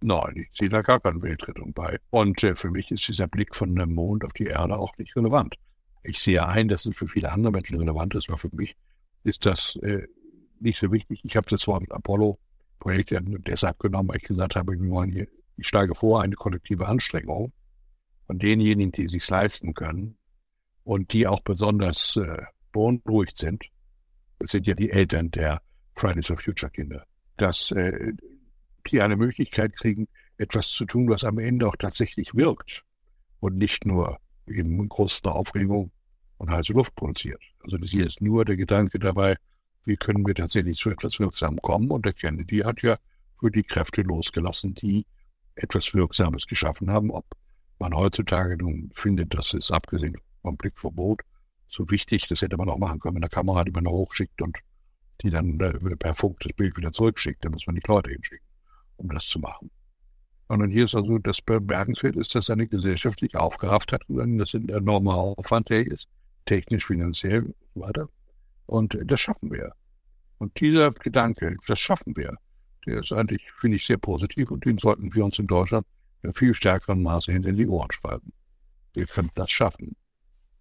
[0.00, 1.98] Nein, ich sehe da gar keine Weltrettung bei.
[2.10, 5.16] Und äh, für mich ist dieser Blick von dem Mond auf die Erde auch nicht
[5.16, 5.56] relevant.
[6.04, 8.76] Ich sehe ein, dass es für viele andere Menschen relevant ist, aber für mich
[9.24, 10.06] ist das äh,
[10.60, 11.20] nicht so wichtig.
[11.24, 13.14] Ich habe das zwar mit Apollo-Projekt
[13.46, 17.52] deshalb genommen, weil ich gesagt habe, wir wollen hier, ich steige vor, eine kollektive Anstrengung
[18.26, 20.16] von denjenigen, die es sich leisten können
[20.84, 22.42] und die auch besonders äh,
[22.72, 23.64] beunruhigt sind.
[24.38, 25.60] Das sind ja die Eltern der
[25.96, 27.04] Fridays for Future Kinder,
[27.36, 28.12] dass äh,
[28.86, 32.84] die eine Möglichkeit kriegen, etwas zu tun, was am Ende auch tatsächlich wirkt
[33.40, 35.90] und nicht nur in großer Aufregung
[36.38, 37.42] und heiße Luft produziert.
[37.62, 39.36] Also hier ist nur der Gedanke dabei,
[39.84, 41.90] wie können wir tatsächlich zu etwas Wirksamem kommen?
[41.90, 42.98] Und der Kennedy hat ja
[43.38, 45.06] für die Kräfte losgelassen, die
[45.54, 47.10] etwas Wirksames geschaffen haben.
[47.10, 47.24] Ob
[47.78, 51.22] man heutzutage nun findet, dass es abgesehen vom Blickverbot
[51.68, 52.26] so wichtig.
[52.28, 54.58] Das hätte man auch machen können, wenn der Kamera die man hochschickt und
[55.22, 57.44] die dann äh, per Funk das Bild wieder zurückschickt.
[57.44, 58.46] Da muss man die Leute hinschicken,
[58.96, 59.70] um das zu machen.
[60.48, 64.54] Und hier ist also das bemerkenswert ist, dass eine Gesellschaft sich aufgerafft hat und das
[64.54, 66.08] ein enormer Aufwand der ist,
[66.46, 68.08] technisch, finanziell und so weiter.
[68.68, 69.72] Und das schaffen wir.
[70.36, 72.36] Und dieser Gedanke, das schaffen wir,
[72.86, 75.86] der ist eigentlich, finde ich, sehr positiv und den sollten wir uns in Deutschland
[76.22, 78.30] in viel stärkeren Maße hinter die Ohren schreiben.
[78.94, 79.96] Wir können das schaffen.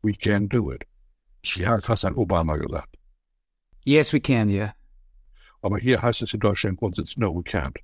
[0.04, 0.84] We can do it.
[1.44, 2.96] Ja, hat fast ein Obama gesagt.
[3.84, 4.74] Yes, we can, yeah.
[5.62, 7.76] Aber hier heißt es in Deutschland grundsätzlich, no, we can't.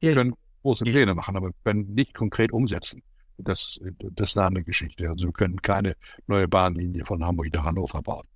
[0.00, 0.14] Wir yeah.
[0.14, 3.02] können große Pläne machen, aber wir können nicht konkret umsetzen.
[3.38, 3.80] Das,
[4.12, 5.08] das ist eine andere Geschichte.
[5.08, 5.96] Also wir können keine
[6.26, 8.26] neue Bahnlinie von Hamburg nach Hannover bauen.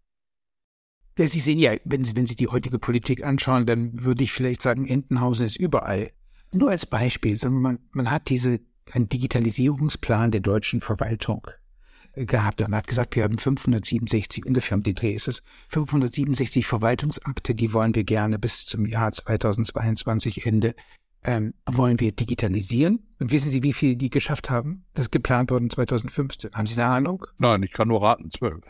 [1.18, 4.31] Ja, Sie sehen ja, wenn Sie, wenn Sie die heutige Politik anschauen, dann würde ich
[4.33, 6.12] vielleicht sagen, Entenhausen ist überall.
[6.52, 8.61] Nur als Beispiel, man, man hat diese,
[8.92, 11.48] einen Digitalisierungsplan der deutschen Verwaltung
[12.12, 16.64] äh, gehabt und hat gesagt, wir haben 567, ungefähr um die Dreh ist es, 567
[16.64, 20.76] Verwaltungsakte, die wollen wir gerne bis zum Jahr 2022 Ende,
[21.24, 23.09] ähm, wollen wir digitalisieren.
[23.18, 24.85] Und wissen Sie, wie viel die geschafft haben?
[24.94, 26.52] Das ist geplant worden 2015.
[26.52, 27.26] Haben Sie eine Ahnung?
[27.38, 28.62] Nein, ich kann nur raten, zwölf.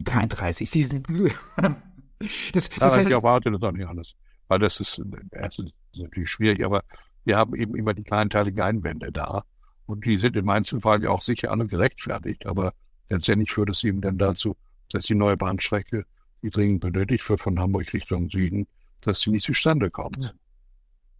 [0.00, 0.70] 33.
[0.70, 1.08] Sie sind.
[2.52, 4.14] das, das heißt, ich erwarte das auch nicht alles.
[4.48, 6.84] Weil das ist, das ist natürlich schwierig, aber
[7.24, 9.44] wir haben eben immer die kleinteiligen Einwände da.
[9.86, 12.46] Und die sind in manchen Fällen ja auch sicher alle gerechtfertigt.
[12.46, 12.72] Aber
[13.08, 14.56] letztendlich führt es eben dann dazu,
[14.90, 16.04] dass die neue Bahnstrecke,
[16.42, 18.66] die dringend benötigt wird von Hamburg Richtung Süden,
[19.00, 20.34] dass sie nicht zustande kommt.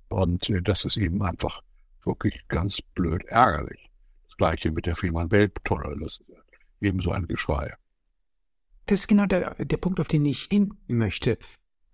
[0.09, 1.63] Und äh, das ist eben einfach
[2.05, 3.91] wirklich ganz blöd ärgerlich.
[4.29, 6.23] Das gleiche mit der Fehmarn Welttunnel, das ist
[6.81, 7.75] eben so ein Geschrei.
[8.87, 11.39] Das ist genau der, der Punkt, auf den ich hin möchte.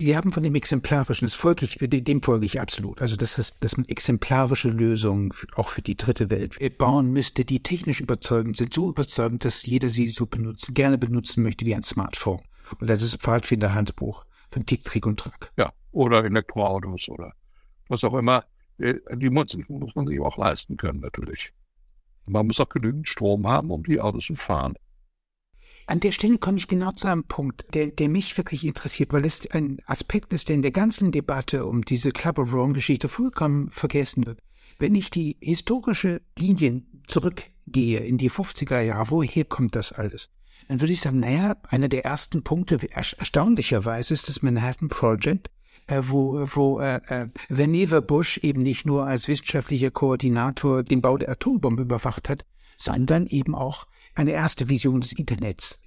[0.01, 3.01] Sie haben von dem Exemplarischen, das folge ich, dem folge ich absolut.
[3.01, 7.63] Also das heißt, dass man exemplarische Lösungen auch für die dritte Welt bauen müsste, die
[7.63, 11.85] technisch überzeugend sind, so überzeugend, dass jeder sie so benutzen, gerne benutzen möchte wie ein
[11.85, 12.41] Smartphone.
[12.81, 15.53] Und das ist Pfadfinder-Handbuch von Tick, Trick und Track.
[15.57, 17.33] Ja, oder Elektroautos oder
[17.89, 18.45] was auch immer.
[18.79, 21.53] Äh, die muss, muss man sich auch leisten können, natürlich.
[22.27, 24.75] Man muss auch genügend Strom haben, um die Autos zu fahren.
[25.93, 29.27] An der Stelle komme ich genau zu einem Punkt, der, der mich wirklich interessiert, weil
[29.27, 33.69] es ein Aspekt ist, der in der ganzen Debatte um diese Club of Rome-Geschichte vollkommen
[33.69, 34.39] vergessen wird.
[34.79, 40.31] Wenn ich die historische Linien zurückgehe in die 50er Jahre, woher kommt das alles?
[40.67, 45.51] Dann würde ich sagen, naja, einer der ersten Punkte, erstaunlicherweise, ist das Manhattan Project,
[45.89, 51.19] äh, wo, wo äh, äh, Vannevar Bush eben nicht nur als wissenschaftlicher Koordinator den Bau
[51.19, 52.47] der Atombombe überwacht hat,
[52.79, 55.82] sondern eben auch eine erste Vision des Internets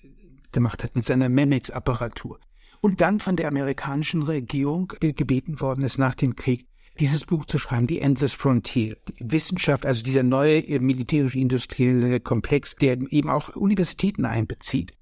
[0.55, 2.39] gemacht hat mit seiner Memex-Apparatur.
[2.81, 6.65] Und dann von der amerikanischen Regierung gebeten worden ist, nach dem Krieg
[6.99, 8.97] dieses Buch zu schreiben, die Endless Frontier.
[9.09, 14.93] Die Wissenschaft, also dieser neue militärisch-industrielle Komplex, der eben auch Universitäten einbezieht,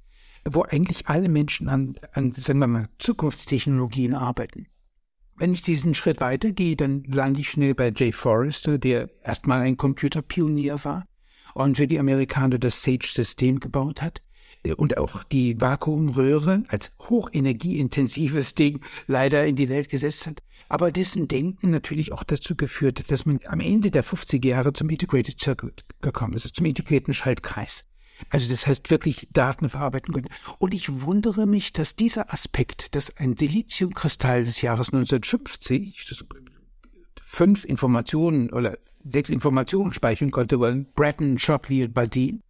[0.43, 4.67] wo eigentlich alle Menschen an, an sagen wir mal, Zukunftstechnologien arbeiten.
[5.35, 9.77] Wenn ich diesen Schritt weitergehe, dann lande ich schnell bei Jay Forrester, der erstmal ein
[9.77, 11.05] Computerpionier war
[11.53, 14.22] und für die Amerikaner das Sage-System gebaut hat
[14.77, 21.27] und auch die Vakuumröhre als hochenergieintensives Ding leider in die Welt gesetzt hat, aber dessen
[21.27, 25.39] Denken natürlich auch dazu geführt hat, dass man am Ende der 50er Jahre zum Integrated
[25.39, 27.85] Circuit gekommen ist, zum integrierten Schaltkreis.
[28.29, 30.29] Also das heißt wirklich Daten verarbeiten können.
[30.59, 36.23] Und ich wundere mich, dass dieser Aspekt, dass ein Siliziumkristall des Jahres 1950
[37.21, 42.41] fünf Informationen oder sechs Informationen speichern konnte, waren Bratton, Shockley und Baldin.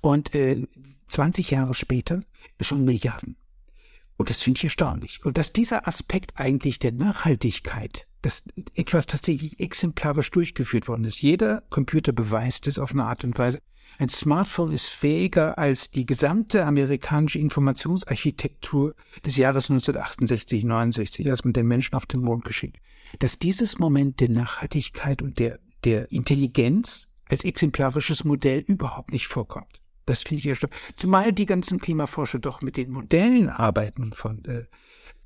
[0.00, 0.66] Und äh,
[1.10, 2.22] 20 Jahre später
[2.60, 3.36] schon Milliarden.
[4.16, 5.24] Und das finde ich erstaunlich.
[5.24, 8.42] Und dass dieser Aspekt eigentlich der Nachhaltigkeit, dass
[8.74, 11.22] etwas tatsächlich exemplarisch durchgeführt worden ist.
[11.22, 13.60] Jeder Computer beweist es auf eine Art und Weise.
[13.98, 18.94] Ein Smartphone ist fähiger als die gesamte amerikanische Informationsarchitektur
[19.24, 22.76] des Jahres 1968, 69, als man den Menschen auf den Mond geschickt.
[23.18, 29.79] Dass dieses Moment der Nachhaltigkeit und der der Intelligenz als exemplarisches Modell überhaupt nicht vorkommt.
[30.10, 30.80] Das finde ich erstaunlich.
[30.96, 34.64] Zumal die ganzen Klimaforscher doch mit den Modellen arbeiten von, äh,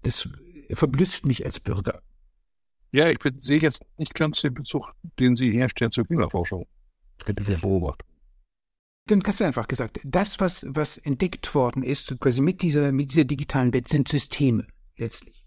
[0.03, 0.29] das
[0.75, 2.03] verblüfft mich als Bürger.
[2.93, 6.67] Ja, ich sehe jetzt nicht ganz den Bezug, den Sie herstellen zur Klimaforschung.
[7.25, 8.07] Hätte wir beobachtet.
[9.07, 13.11] Dann hast du einfach gesagt, das, was, was entdeckt worden ist, quasi mit dieser, mit
[13.11, 14.67] dieser digitalen Welt, sind Systeme,
[14.99, 15.44] letztlich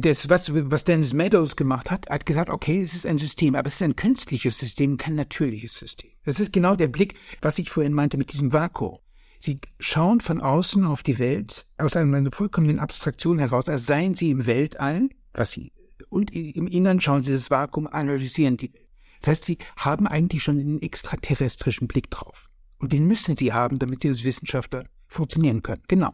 [0.00, 3.66] das, was, was Dennis Meadows gemacht hat, hat gesagt, okay, es ist ein System, aber
[3.66, 6.10] es ist ein künstliches System, kein natürliches System.
[6.24, 8.98] Das ist genau der Blick, was ich vorhin meinte mit diesem Vakuum.
[9.38, 14.30] Sie schauen von außen auf die Welt aus einer vollkommenen Abstraktion heraus, als seien sie
[14.30, 15.72] im Weltall, was sie,
[16.08, 18.88] und im Innern schauen sie das Vakuum, analysieren die Welt.
[19.20, 22.48] Das heißt, sie haben eigentlich schon einen extraterrestrischen Blick drauf.
[22.78, 25.82] Und den müssen sie haben, damit sie als Wissenschaftler funktionieren können.
[25.86, 26.10] Genau.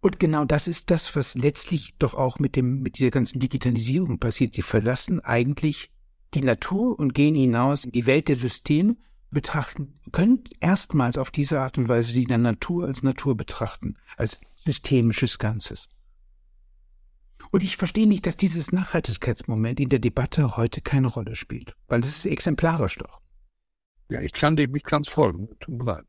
[0.00, 4.18] Und genau das ist das, was letztlich doch auch mit dem, mit dieser ganzen Digitalisierung
[4.18, 4.54] passiert.
[4.54, 5.90] Sie verlassen eigentlich
[6.34, 8.96] die Natur und gehen hinaus in die Welt der Systeme,
[9.30, 15.38] betrachten, können erstmals auf diese Art und Weise die Natur als Natur betrachten, als systemisches
[15.38, 15.88] Ganzes.
[17.50, 22.00] Und ich verstehe nicht, dass dieses Nachhaltigkeitsmoment in der Debatte heute keine Rolle spielt, weil
[22.00, 23.20] es ist exemplarisch doch.
[24.10, 25.48] Ja, ich kann dem nicht ganz folgen.
[25.60, 26.04] Tut mir leid.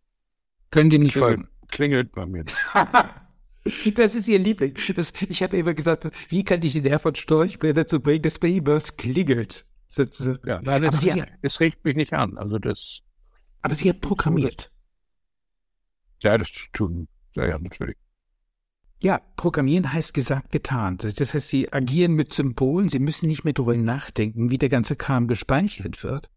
[0.71, 1.49] Können die nicht klingelt, folgen?
[1.67, 2.45] Klingelt bei mir.
[3.63, 4.75] Das ist ihr Liebling.
[4.95, 8.39] Das, ich habe immer gesagt, wie kann ich den Herr von Storch dazu bringen, dass
[8.39, 9.65] bei ihm was klingelt?
[10.45, 12.37] Ja, nein, aber sie, es regt mich nicht an.
[12.37, 13.01] Also das.
[13.61, 14.71] Aber sie hat programmiert.
[16.21, 17.07] Ja, das tun.
[17.33, 17.97] Ja, ja, natürlich.
[19.01, 20.97] Ja, programmieren heißt gesagt, getan.
[20.97, 24.95] Das heißt, sie agieren mit Symbolen, sie müssen nicht mehr darüber nachdenken, wie der ganze
[24.95, 26.29] Kram gespeichert wird.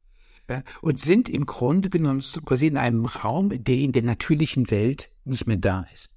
[0.80, 5.46] Und sind im Grunde genommen quasi in einem Raum, der in der natürlichen Welt nicht
[5.46, 6.10] mehr da ist.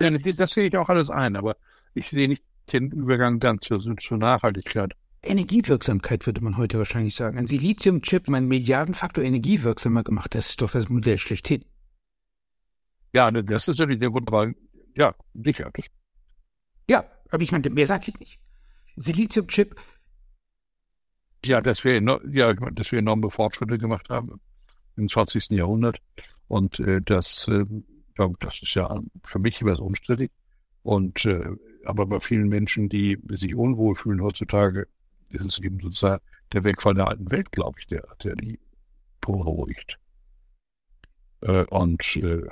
[0.00, 1.56] Ja, das sehe ich auch alles ein, aber
[1.94, 4.94] ich sehe nicht den Übergang dann zur, zur Nachhaltigkeit.
[5.22, 7.38] Energiewirksamkeit würde man heute wahrscheinlich sagen.
[7.38, 11.64] Ein Siliziumchip, mein Milliardenfaktor energiewirksamer gemacht, das ist doch das Modell schlechthin.
[13.12, 14.54] Ja, das ist natürlich der wunderbare,
[14.96, 15.72] ja, sicher.
[16.88, 18.38] Ja, aber ich meinte, mehr sage ich nicht.
[18.96, 19.76] Siliziumchip.
[21.44, 24.40] Ja, dass wir, ja, dass wir enorme Fortschritte gemacht haben
[24.96, 25.50] im 20.
[25.50, 26.00] Jahrhundert.
[26.48, 27.64] Und äh, das äh,
[28.40, 30.30] das ist ja für mich immer so unstrittig.
[30.82, 31.50] Und äh,
[31.84, 34.88] aber bei vielen Menschen, die sich unwohl fühlen heutzutage,
[35.30, 38.58] ist es eben sozusagen der Wegfall der alten Welt, glaube ich, der, der die
[39.20, 39.98] beruhigt.
[41.40, 42.42] Äh, und äh,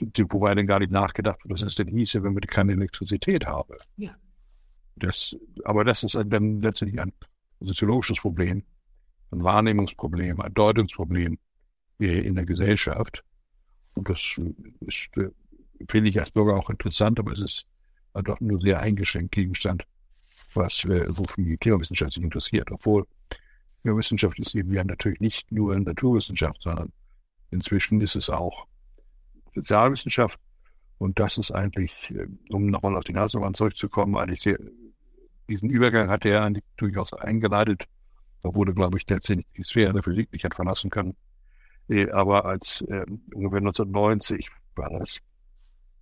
[0.00, 3.46] die, wobei dann gar nicht nachgedacht wird, was es denn hieße, wenn wir keine Elektrizität
[3.46, 3.74] haben.
[3.96, 4.14] Ja.
[4.96, 7.12] Das, aber das ist dann letztendlich ein
[7.60, 8.64] soziologisches Problem,
[9.30, 11.38] ein Wahrnehmungsproblem, ein Deutungsproblem
[11.98, 13.24] in der Gesellschaft.
[13.94, 14.18] Und das
[14.80, 15.30] ist, äh,
[15.88, 17.66] finde ich als Bürger auch interessant, aber es ist
[18.14, 19.84] doch nur sehr eingeschränkt Gegenstand,
[20.54, 22.70] was, äh, wofür die Klimawissenschaft sich interessiert.
[22.70, 23.06] Obwohl
[23.82, 26.92] Klimawissenschaft ist eben ja natürlich nicht nur Naturwissenschaft, sondern
[27.50, 28.66] inzwischen ist es auch
[29.54, 30.38] Sozialwissenschaft.
[30.98, 34.58] Und das ist eigentlich, äh, um nochmal auf die Nasenwand zurückzukommen, eigentlich sehr,
[35.48, 37.84] diesen Übergang hat er eigentlich durchaus eingeleitet.
[38.42, 41.16] Da wurde, glaube ich, letztendlich die Sphäre der Physik nicht hat verlassen können.
[42.12, 45.18] Aber als äh, ungefähr 1990 war das,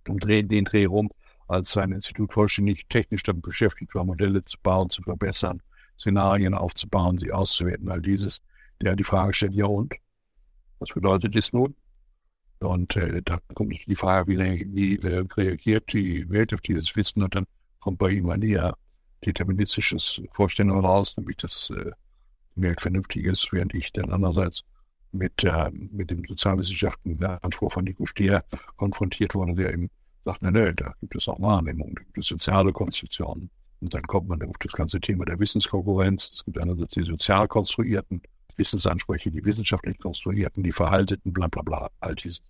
[0.07, 1.09] um Dreh, den Dreh rum,
[1.47, 5.61] als sein Institut vollständig technisch damit beschäftigt war, Modelle zu bauen, zu verbessern,
[5.99, 8.41] Szenarien aufzubauen, sie auszuwerten, all dieses,
[8.81, 9.93] der die Frage stellt, ja und?
[10.79, 11.75] Was bedeutet das nun?
[12.59, 17.23] Und äh, da kommt die Frage, wie, wie äh, reagiert die Welt auf dieses Wissen
[17.23, 17.45] und dann
[17.79, 18.77] kommt bei ihm ein eher
[19.25, 21.91] deterministisches Vorstellung raus, nämlich dass äh,
[22.55, 24.63] die Welt vernünftig ist, während ich dann andererseits
[25.11, 28.43] mit, äh, mit dem Sozialwissenschaften Anspruch von Nico Steer
[28.77, 29.89] konfrontiert wurde, der eben
[30.25, 33.49] sagt, na, ne, da gibt es auch Wahrnehmung, da gibt es soziale Konstruktionen.
[33.81, 36.29] Und dann kommt man auf das ganze Thema der Wissenskonkurrenz.
[36.33, 38.21] Es gibt einerseits die sozial konstruierten
[38.55, 42.41] Wissensansprüche, die wissenschaftlich konstruierten, die verhalteten, bla bla bla, all dieses,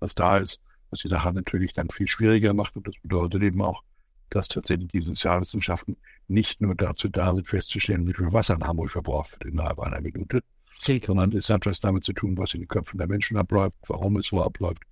[0.00, 2.76] was da ist, was die Sache natürlich dann viel schwieriger macht.
[2.76, 3.82] Und das bedeutet eben auch,
[4.30, 5.96] dass tatsächlich die Sozialwissenschaften
[6.26, 10.00] nicht nur dazu da sind, festzustellen, wie viel Wasser in Hamburg verbraucht wird innerhalb einer
[10.00, 10.42] Minute,
[10.84, 14.16] sondern es hat was damit zu tun, was in den Köpfen der Menschen abläuft, warum
[14.16, 14.82] es so abläuft.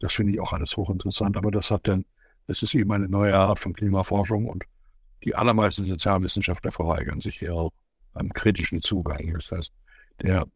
[0.00, 1.36] Das finde ich auch alles hochinteressant.
[1.36, 2.04] Aber das hat dann,
[2.46, 4.64] es ist eben eine neue Art von Klimaforschung und
[5.24, 7.68] die allermeisten Sozialwissenschaftler verweigern sich hier
[8.14, 9.32] einem kritischen Zugang.
[9.32, 9.72] Das heißt,
[10.22, 10.46] der,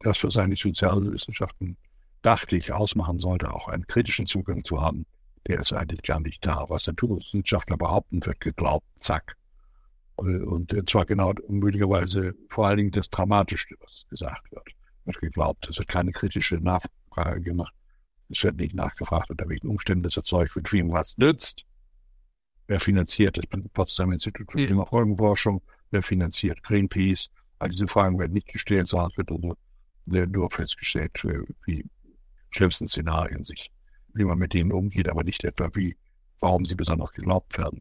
[0.00, 1.76] das, was eigentlich Sozialwissenschaften,
[2.22, 5.06] dachte ich, ausmachen sollte, auch einen kritischen Zugang zu haben,
[5.46, 6.64] der ist eigentlich gar nicht da.
[6.68, 9.36] Was Naturwissenschaftler behaupten, wird geglaubt, zack.
[10.22, 14.68] Und zwar genau möglicherweise vor allen Dingen das Dramatische, was gesagt wird,
[15.04, 15.68] wird geglaubt.
[15.68, 17.74] Es wird keine kritische Nachfrage gemacht.
[18.28, 21.64] Es wird nicht nachgefragt, unter welchen Umständen das erzeugt wird, wem was nützt.
[22.68, 25.60] Wer finanziert das Potsdamer Institut für Klimafolgenforschung?
[25.90, 27.28] Wer finanziert Greenpeace?
[27.58, 29.56] All diese Fragen werden nicht gestellt, sondern es wird nur,
[30.06, 31.12] nur festgestellt,
[31.66, 31.84] wie
[32.50, 33.70] schlimmsten Szenarien sich,
[34.14, 35.96] wie man mit denen umgeht, aber nicht etwa wie,
[36.38, 37.80] warum sie besonders geglaubt werden.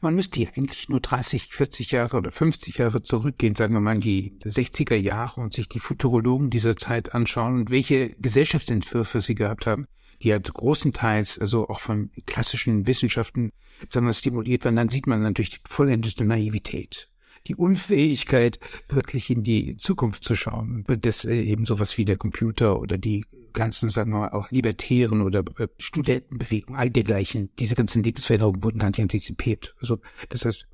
[0.00, 3.96] Man müsste hier eigentlich nur 30, 40 Jahre oder 50 Jahre zurückgehen, sagen wir mal
[3.96, 9.34] in die 60er Jahre und sich die Futurologen dieser Zeit anschauen und welche Gesellschaftsentwürfe sie
[9.34, 9.86] gehabt haben,
[10.22, 13.50] die halt großenteils also auch von klassischen Wissenschaften
[13.88, 17.09] sagen wir, stimuliert werden, dann sieht man natürlich die vollendete Naivität.
[17.46, 22.78] Die Unfähigkeit, wirklich in die Zukunft zu schauen, das äh, eben sowas wie der Computer
[22.78, 28.02] oder die ganzen, sagen wir mal, auch Libertären oder äh, Studentenbewegungen, all dergleichen, diese ganzen
[28.02, 29.74] Lebensveränderungen wurden gar nicht antizipiert.
[29.80, 30.66] Also, das heißt,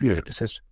[0.00, 0.20] ja.
[0.20, 0.62] das heißt,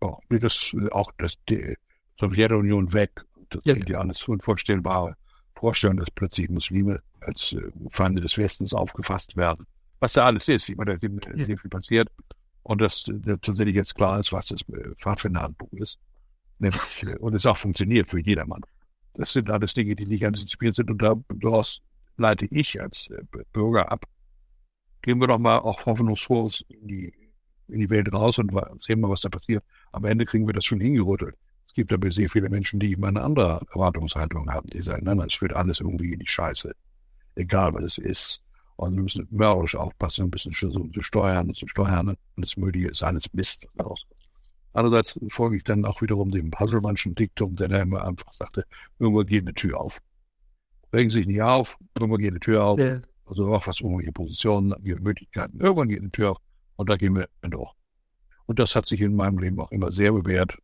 [0.00, 1.76] oh, das auch das die
[2.20, 3.74] Sowjetunion weg, das ja.
[3.74, 5.16] die alles unvorstellbare
[5.54, 9.66] Vorstellung, dass plötzlich Muslime als äh, Feinde des Westens aufgefasst werden.
[10.00, 10.68] Was da alles ist.
[10.68, 12.08] Ich meine, da ist sehr viel passiert.
[12.62, 15.98] Und dass äh, tatsächlich jetzt klar ist, was das äh, Pfadfinderhandbuch ist.
[16.58, 18.62] Nämlich, äh, und es auch funktioniert für jedermann.
[19.14, 20.90] Das sind alles Dinge, die nicht antizipiert sind.
[20.90, 21.80] Und daraus
[22.16, 24.06] leite ich als äh, Bürger ab.
[25.02, 27.12] Gehen wir doch mal auch hoffnungsvoll in die,
[27.68, 29.64] in die Welt raus und sehen mal, was da passiert.
[29.90, 31.34] Am Ende kriegen wir das schon hingerüttelt.
[31.66, 34.68] Es gibt aber sehr viele Menschen, die immer eine andere Erwartungshaltung haben.
[34.68, 36.72] Die sagen, nein, es führt alles irgendwie in die Scheiße.
[37.34, 38.42] Egal, was es ist.
[38.76, 42.08] Und wir müssen mörrisch aufpassen, ein bisschen versuchen zu steuern und zu steuern.
[42.08, 43.68] Und das Mögliche ist alles Mist.
[44.72, 48.64] Andererseits folge ich dann auch wiederum dem Puzzlemannschen Diktum, der da immer einfach sagte,
[48.98, 50.00] irgendwo geht eine Tür auf.
[50.92, 52.80] Regen sich nicht auf, irgendwo geht eine Tür auf.
[52.80, 53.00] Ja.
[53.26, 55.60] Also auch was irgendwelche Positionen, ihre Möglichkeiten.
[55.60, 56.38] Irgendwann geht eine Tür auf
[56.76, 57.72] und da gehen wir durch.
[58.46, 60.58] Und das hat sich in meinem Leben auch immer sehr bewährt.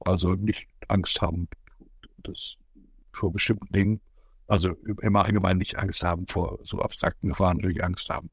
[0.00, 1.48] Also nicht Angst haben
[2.22, 2.56] das,
[3.12, 4.00] vor bestimmten Dingen.
[4.46, 8.30] Also im Allgemeinen nicht Angst haben vor so abstrakten Gefahren, natürlich Angst haben,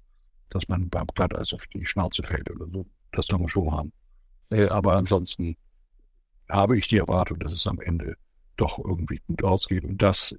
[0.50, 2.86] dass man beim Glatteis auf die Schnauze fällt oder so.
[3.12, 3.94] Das kann man schon haben.
[4.50, 5.56] Äh, aber ansonsten
[6.50, 8.18] habe ich die Erwartung, dass es am Ende
[8.58, 9.86] doch irgendwie gut ausgeht.
[9.86, 10.36] Und das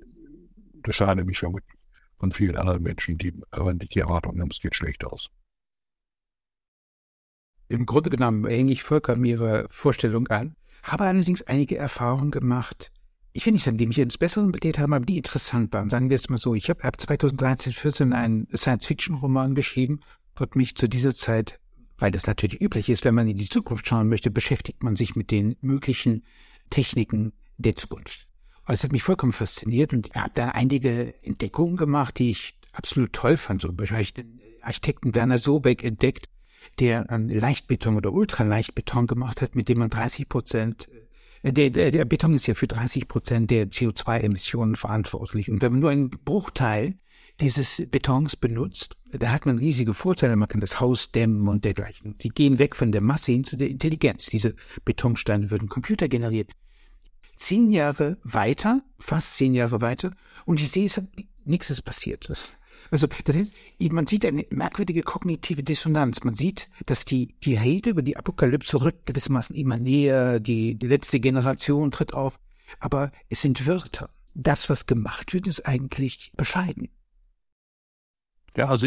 [0.75, 1.79] unterscheidet mich vermutlich
[2.19, 5.31] von vielen anderen Menschen, die, wenn die Erwartung haben, es geht schlecht aus.
[7.69, 12.93] Im Grunde genommen hänge ich vollkommen Ihre Vorstellung an, habe allerdings einige Erfahrungen gemacht,
[13.33, 15.91] ich will nicht sagen, die mich ins Bessere belehrt haben, aber die interessant waren.
[15.91, 16.55] Sagen wir es mal so.
[16.55, 20.01] Ich habe ab 2013, 14 einen Science-Fiction-Roman geschrieben
[20.39, 21.59] und mich zu dieser Zeit,
[21.99, 25.17] weil das natürlich üblich ist, wenn man in die Zukunft schauen möchte, beschäftigt man sich
[25.17, 26.25] mit den möglichen
[26.69, 28.27] Techniken der Zukunft.
[28.67, 32.55] Und es hat mich vollkommen fasziniert und ich habe da einige Entdeckungen gemacht, die ich
[32.73, 33.63] absolut toll fand.
[33.63, 36.29] So zum Beispiel habe ich den Architekten Werner Sobeck entdeckt,
[36.79, 40.89] der Leichtbeton oder Ultraleichtbeton gemacht hat, mit dem man 30 Prozent
[41.43, 45.51] der, der, der Beton ist ja für 30 Prozent der CO2-Emissionen verantwortlich.
[45.51, 46.95] Und wenn man nur einen Bruchteil
[47.41, 50.37] dieses Betons benutzt, da hat man riesige Vorteile.
[50.37, 52.15] Man kann das Haus dämmen und dergleichen.
[52.21, 54.27] Sie gehen weg von der Masse hin zu der Intelligenz.
[54.27, 56.53] Diese Betonsteine würden computergeneriert.
[57.37, 60.13] Zehn Jahre weiter, fast zehn Jahre weiter,
[60.45, 61.07] und ich sehe, es hat
[61.45, 62.31] nichts ist passiert.
[62.93, 63.55] Also das ist,
[63.91, 66.25] man sieht eine merkwürdige kognitive Dissonanz.
[66.25, 70.89] Man sieht, dass die, die Rede über die Apokalypse rückt gewissermaßen immer näher, die, die
[70.89, 72.39] letzte Generation tritt auf,
[72.81, 74.11] aber es sind Wörter.
[74.35, 76.91] Das, was gemacht wird, ist eigentlich bescheiden.
[78.59, 78.87] Ja, also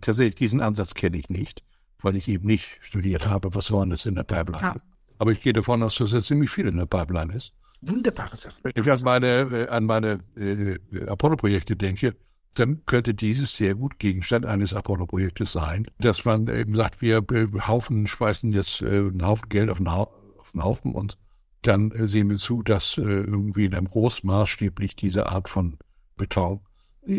[0.00, 1.62] tatsächlich diesen Ansatz kenne ich nicht,
[2.00, 4.62] weil ich eben nicht studiert habe, was war das in der Pipeline.
[4.62, 4.76] Ja.
[5.18, 7.52] Aber ich gehe davon aus, dass es ziemlich viel in der Pipeline ist.
[7.82, 8.60] Wunderbare Sache.
[8.62, 12.16] Wenn ich an meine, an meine äh, Apollo-Projekte denke,
[12.54, 17.24] dann könnte dieses sehr gut Gegenstand eines Apollo-Projektes sein, dass man eben sagt, wir
[17.66, 21.16] Haufen schmeißen jetzt äh, einen Haufen Geld auf den, ha auf den Haufen und
[21.62, 25.76] dann äh, sehen wir zu, dass äh, irgendwie in einem großmaßstäblich diese Art von
[26.16, 26.60] Beton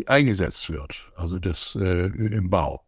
[0.06, 2.84] eingesetzt wird, also das äh, im Bau.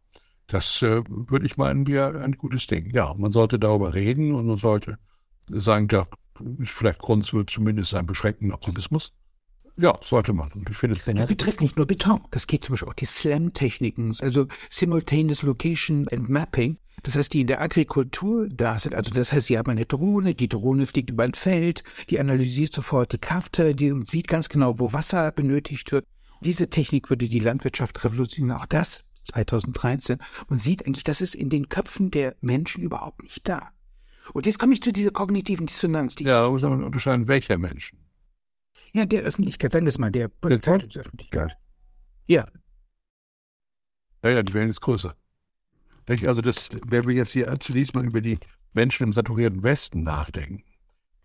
[0.47, 2.91] Das äh, würde ich meinen, wäre ein gutes Ding.
[2.91, 4.99] Ja, man sollte darüber reden und man sollte
[5.49, 6.07] sagen, da
[6.59, 9.13] ist vielleicht Grund zu zumindest einen beschränkten Optimismus.
[9.77, 10.51] Ja, sollte man.
[10.71, 12.21] Ich finde, das betrifft nicht nur Beton.
[12.31, 16.79] Das geht zum Beispiel auch die SLAM-Techniken, also Simultaneous Location and Mapping.
[17.03, 18.95] Das heißt, die in der Agrikultur da sind.
[18.95, 22.73] Also das heißt, Sie haben eine Drohne, die Drohne fliegt über ein Feld, die analysiert
[22.73, 26.07] sofort die Karte, die sieht ganz genau, wo Wasser benötigt wird.
[26.41, 28.59] Diese Technik würde die Landwirtschaft revolutionieren.
[28.59, 30.19] Auch das 2013
[30.49, 33.71] und sieht eigentlich, das ist in den Köpfen der Menschen überhaupt nicht da.
[34.33, 36.15] Und jetzt komme ich zu dieser kognitiven Dissonanz.
[36.15, 37.99] Die ja, muss man unterscheiden, welcher Menschen.
[38.95, 40.31] Ja, der Öffentlichkeit, sagen wir es mal, der
[40.61, 41.57] Zeitungsöffentlichkeit.
[42.27, 42.47] Ja.
[44.23, 45.17] Ja, ja, die Welt ist größer.
[46.09, 48.39] Also das, wenn wir jetzt hier zunächst mal über die
[48.73, 50.63] Menschen im saturierten Westen nachdenken,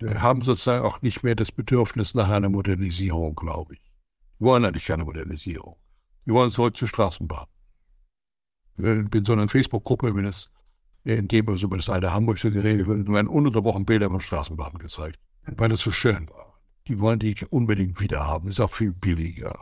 [0.02, 3.82] haben sozusagen auch nicht mehr das Bedürfnis nach einer Modernisierung, glaube ich.
[4.40, 5.76] Wir wollen eigentlich keine Modernisierung.
[6.26, 7.46] Wir wollen zurück zur Straßenbahn.
[8.78, 10.50] Ich bin so einer Facebook-Gruppe, wenn es
[11.04, 15.20] in dem über das alte Hamburg so geredet wird, werden ununterbrochen Bilder von Straßenbahnen gezeigt,
[15.46, 16.49] weil das so schön war
[16.90, 18.50] die wollen die unbedingt wieder haben.
[18.50, 19.58] Ist auch viel billiger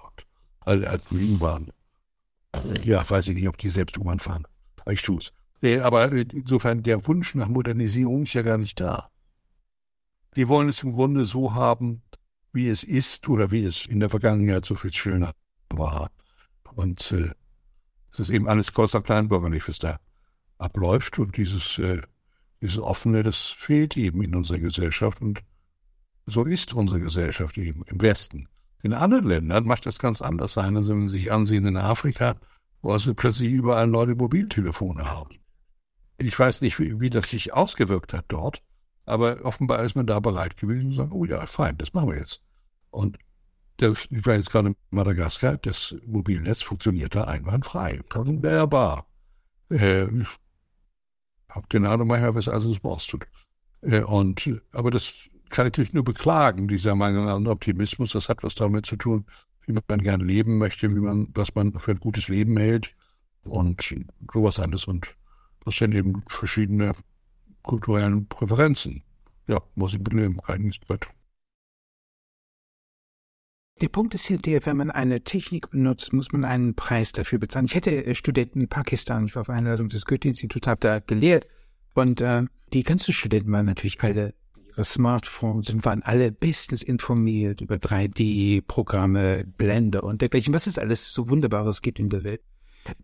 [0.62, 1.72] als, als U-Bahn.
[2.84, 4.48] Ja, weiß ich nicht, ob die selbst U-Bahn fahren.
[4.80, 5.34] Aber ich tue es.
[5.84, 9.10] Aber insofern, der Wunsch nach Modernisierung ist ja gar nicht da.
[10.38, 12.02] Die wollen es im Grunde so haben,
[12.54, 15.34] wie es ist oder wie es in der Vergangenheit so viel schöner
[15.70, 16.10] war.
[16.76, 17.32] Und äh,
[18.14, 20.00] es ist eben alles kostet kleinbürgerlich, was da
[20.60, 21.20] abläuft.
[21.20, 22.02] Und dieses, äh,
[22.62, 25.22] dieses Offene, das fehlt eben in unserer Gesellschaft.
[25.22, 25.42] Und
[26.28, 28.48] so ist unsere Gesellschaft eben im Westen.
[28.84, 32.36] In anderen Ländern macht das ganz anders sein, als wenn Sie sich ansehen in Afrika,
[32.82, 35.40] wo also plötzlich überall Leute Mobiltelefone haben.
[36.18, 38.62] Ich weiß nicht, wie, wie das sich ausgewirkt hat dort,
[39.06, 42.18] aber offenbar ist man da bereit gewesen zu sagen, oh ja, fein, das machen wir
[42.18, 42.42] jetzt.
[42.92, 43.18] Und
[43.78, 48.02] das, ich war jetzt gerade in Madagaskar, das Mobilnetz funktioniert da einwandfrei.
[48.14, 49.08] Wunderbar.
[49.70, 50.08] Äh,
[51.50, 53.20] hab den Ahnung manchmal, was das brauchst du.
[53.82, 58.12] Äh, und, aber das kann ich natürlich nur beklagen, dieser Mangel an Optimismus.
[58.12, 59.26] Das hat was damit zu tun,
[59.66, 62.96] wie man gerne leben möchte, wie man, was man für ein gutes Leben hält
[63.44, 63.96] und
[64.34, 64.86] sowas anderes.
[64.86, 65.16] Und
[65.66, 66.94] das sind eben verschiedene
[67.64, 69.04] kulturellen Präferenzen.
[69.48, 71.10] Ja, muss ich benehmen, kein weiter.
[73.80, 77.38] Der Punkt ist hier der, wenn man eine Technik benutzt, muss man einen Preis dafür
[77.38, 77.68] bezahlen.
[77.68, 81.46] Ich hätte äh, Studenten in Pakistan, ich war auf Einladung des Goethe-Instituts, habe da gelehrt
[81.94, 84.34] und äh, die ganzen Studenten waren natürlich alle
[84.78, 91.12] ihre Smartphones und waren alle bestens informiert über 3D-Programme, Blender und dergleichen, was es alles
[91.12, 92.42] so Wunderbares gibt in der Welt.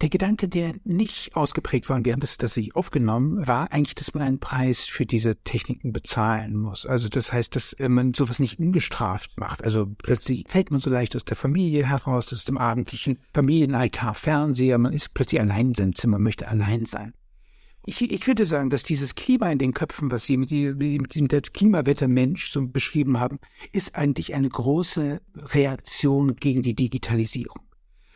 [0.02, 4.14] Der Gedanke, der nicht ausgeprägt war, und wir haben das tatsächlich aufgenommen, war eigentlich, dass
[4.14, 6.86] man einen Preis für diese Techniken bezahlen muss.
[6.86, 9.62] Also das heißt, dass man sowas nicht ungestraft macht.
[9.62, 14.78] Also plötzlich fällt man so leicht aus der Familie heraus, aus dem abendlichen Familienaltar, Fernseher,
[14.78, 17.14] man ist plötzlich allein in seinem Zimmer, möchte allein sein.
[17.86, 21.28] Ich, ich würde sagen, dass dieses Klima in den Köpfen, was Sie mit, mit diesem
[21.28, 23.40] Klimawettermensch so beschrieben haben,
[23.74, 27.60] ist eigentlich eine große Reaktion gegen die Digitalisierung.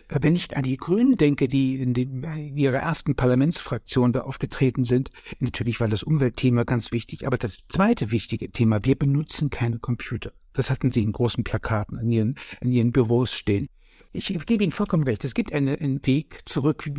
[0.09, 4.85] Wenn ich an die Grünen denke, die in, den, in ihrer ersten Parlamentsfraktion da aufgetreten
[4.85, 9.79] sind, natürlich war das Umweltthema ganz wichtig, aber das zweite wichtige Thema, wir benutzen keine
[9.79, 10.31] Computer.
[10.53, 13.67] Das hatten sie in großen Plakaten an ihren, an ihren Büros stehen.
[14.13, 15.23] Ich gebe Ihnen vollkommen recht.
[15.23, 16.89] Es gibt einen, einen Weg zurück,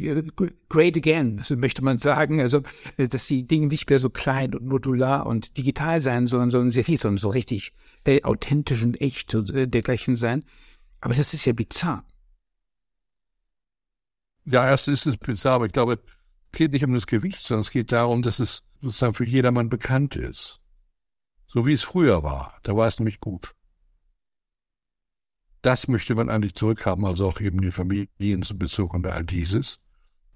[0.69, 2.41] great again, so möchte man sagen.
[2.41, 2.63] Also,
[2.97, 6.99] dass die Dinge nicht mehr so klein und modular und digital sein sollen, sondern viel,
[6.99, 7.73] sondern so richtig
[8.05, 10.45] äh, authentisch und echt und äh, dergleichen sein.
[11.01, 12.05] Aber das ist ja bizarr.
[14.45, 17.63] Ja, erst ist es bizarr, aber ich glaube, es geht nicht um das Gewicht, sondern
[17.63, 20.61] es geht darum, dass es sozusagen für jedermann bekannt ist.
[21.47, 22.59] So wie es früher war.
[22.63, 23.55] Da war es nämlich gut.
[25.69, 29.81] Das möchte man eigentlich zurückhaben, also auch eben den Familienbezug und all dieses.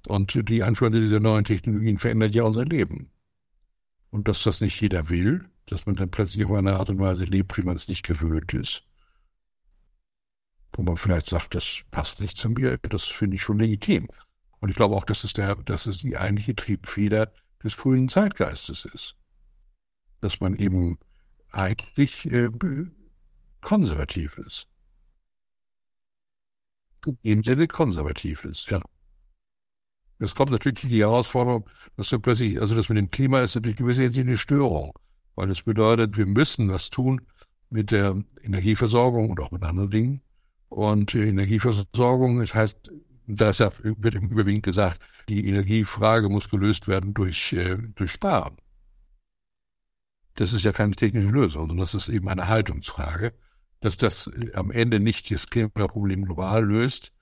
[0.06, 3.10] Und die Anführung dieser neuen Technologien verändert ja unser Leben.
[4.10, 7.24] Und dass das nicht jeder will, dass man dann plötzlich auf eine Art und Weise
[7.24, 8.82] lebt, wie man es nicht gewöhnt ist,
[10.74, 14.08] wo man vielleicht sagt, das passt nicht zu mir, das finde ich schon legitim.
[14.60, 17.32] Und ich glaube auch, dass es der, dass es die eigentliche Triebfeder
[17.64, 19.16] des frühen Zeitgeistes ist.
[20.20, 20.98] Dass man eben
[21.52, 22.50] eigentlich äh,
[23.62, 24.68] konservativ ist.
[27.22, 28.80] Im Sinne konservativ ist, ja.
[30.18, 33.76] Es kommt natürlich die Herausforderung, dass wir plötzlich, also das mit dem Klima ist natürlich
[33.76, 34.96] gewisse eine Störung,
[35.34, 37.22] weil das bedeutet, wir müssen was tun
[37.70, 40.22] mit der Energieversorgung und auch mit anderen Dingen.
[40.68, 42.92] Und Energieversorgung, das heißt,
[43.26, 48.56] da wird im überwiegend gesagt, die Energiefrage muss gelöst werden durch, äh, durch Sparen.
[50.34, 53.34] Das ist ja keine technische Lösung, sondern das ist eben eine Haltungsfrage.
[53.82, 57.12] Dass das am Ende nicht das Klimaproblem global löst,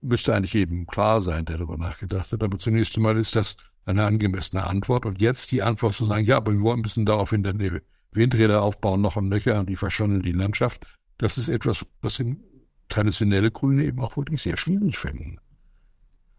[0.00, 2.42] müsste eigentlich jedem klar sein, der darüber nachgedacht hat.
[2.42, 5.06] Aber zunächst einmal ist das eine angemessene Antwort.
[5.06, 7.80] Und jetzt die Antwort zu sagen, ja, aber wir wollen ein bisschen daraufhin dann
[8.12, 10.86] Windräder aufbauen, noch und nöcher, und die verschonen die Landschaft.
[11.18, 12.40] Das ist etwas, was im
[12.88, 15.38] traditionelle Grüne eben auch wirklich sehr schwierig finden.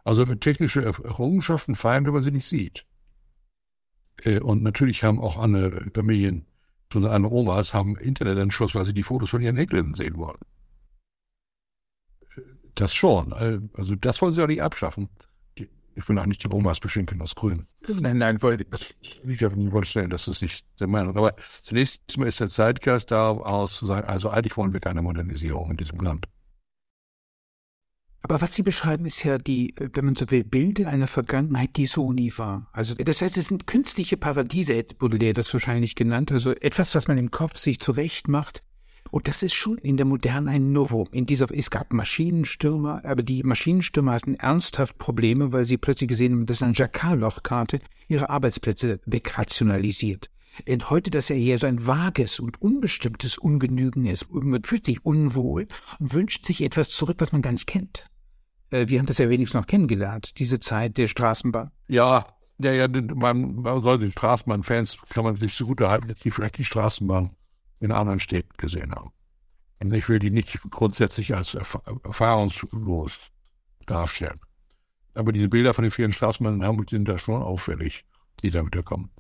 [0.03, 2.85] Also technische Errungenschaften feiern, wenn man sie nicht sieht.
[4.23, 6.46] Äh, und natürlich haben auch andere Familien,
[6.91, 10.39] so eine Omas, haben Internetanschluss, weil sie die Fotos von ihren Enkeln sehen wollen.
[12.75, 13.31] Das schon.
[13.31, 15.09] Äh, also das wollen sie auch nicht abschaffen.
[15.95, 17.65] Ich will auch nicht die Omas beschenken aus Grün.
[17.87, 18.65] Nein, nein, wollte
[19.01, 21.17] ich nicht auf den Wunsch stellen, das ist nicht der Meinung.
[21.17, 25.71] Aber zunächst mal ist der Zeitgeist daraus zu sagen, also eigentlich wollen wir keine Modernisierung
[25.71, 26.27] in diesem Land.
[28.29, 31.85] Aber was Sie beschreiben, ist ja die, wenn man so will, Bilder einer Vergangenheit, die
[31.85, 32.67] so nie war.
[32.73, 36.33] Also das heißt, es sind künstliche Paradiese, hätte Baudelaire das wahrscheinlich genannt.
[36.33, 38.63] Also etwas, was man im Kopf sich zurecht macht.
[39.11, 41.07] Und das ist schon in der Moderne ein Novum.
[41.13, 46.33] In dieser, es gab Maschinenstürmer, aber die Maschinenstürmer hatten ernsthaft Probleme, weil sie plötzlich gesehen
[46.33, 50.29] haben, dass eine Jakarlow-Karte ihre Arbeitsplätze wegrationalisiert.
[50.67, 54.29] Und heute, dass er hier so ein vages und unbestimmtes Ungenügen ist.
[54.33, 55.69] Man fühlt sich unwohl
[55.99, 58.09] und wünscht sich etwas zurück, was man gar nicht kennt.
[58.71, 61.71] Äh, wir haben das ja wenigstens noch kennengelernt, diese Zeit der Straßenbahn.
[61.87, 62.25] Ja,
[62.59, 66.31] ja, ja, man, man soll den Straßenbahnfans, kann man sich so gut erhalten, dass die
[66.31, 67.31] vielleicht die Straßenbahn
[67.79, 69.11] in anderen Städten gesehen haben.
[69.79, 73.29] Und ich will die nicht grundsätzlich als erf erfahrungslos
[73.85, 74.39] darstellen.
[75.13, 78.05] Aber diese Bilder von den vielen Straßenbahnen in Hamburg sind da schon auffällig,
[78.41, 79.11] die da wieder kommen.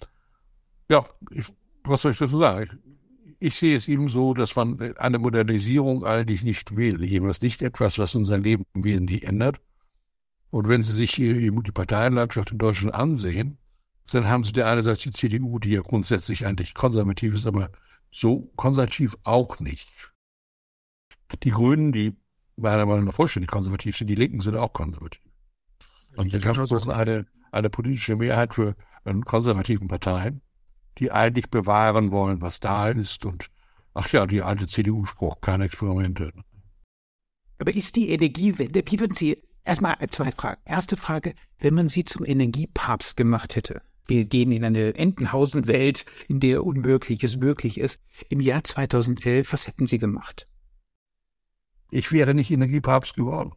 [0.89, 1.51] Ja, ich,
[1.83, 2.79] was soll ich dazu sagen?
[3.39, 7.03] Ich, sehe es eben so, dass man eine Modernisierung eigentlich nicht will.
[7.03, 9.61] Jedenfalls nicht etwas, was unser Leben wesentlich ändert.
[10.49, 13.57] Und wenn Sie sich hier die Parteienlandschaft in Deutschland ansehen,
[14.11, 17.69] dann haben Sie da einerseits die CDU, die ja grundsätzlich eigentlich konservativ ist, aber
[18.11, 19.89] so konservativ auch nicht.
[21.43, 22.15] Die Grünen, die
[22.55, 25.21] meiner Meinung nach vollständig konservativ sind, die Linken sind auch konservativ.
[26.15, 30.41] Und jetzt haben eine, eine politische Mehrheit für einen konservativen Parteien,
[30.99, 33.49] die eigentlich bewahren wollen, was da ist und
[33.93, 36.31] ach ja, die alte CDU-Spruch, keine Experimente.
[37.59, 40.61] Aber ist die Energiewende, wie würden Sie, erstmal zwei Fragen.
[40.65, 46.39] Erste Frage, wenn man Sie zum Energiepapst gemacht hätte, wir gehen in eine Entenhausen-Welt, in
[46.39, 47.99] der Unmögliches möglich ist.
[48.29, 50.47] Im Jahr 2011, was hätten Sie gemacht?
[51.91, 53.53] Ich wäre nicht Energiepapst geworden.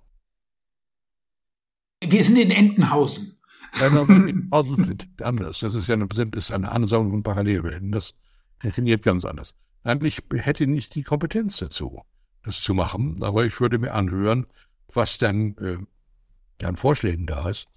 [2.03, 3.40] Wir sind in Entenhausen.
[3.79, 5.61] Entenhausen sind anders.
[5.61, 7.93] Das ist ja eine, ist eine Ansammlung von Parallelwelten.
[7.93, 8.15] Das
[8.63, 9.55] definiert ganz anders.
[9.85, 12.03] Nein, ich hätte nicht die Kompetenz dazu,
[12.43, 14.47] das zu machen, aber ich würde mir anhören,
[14.93, 17.69] was dann äh, an Vorschlägen da ist.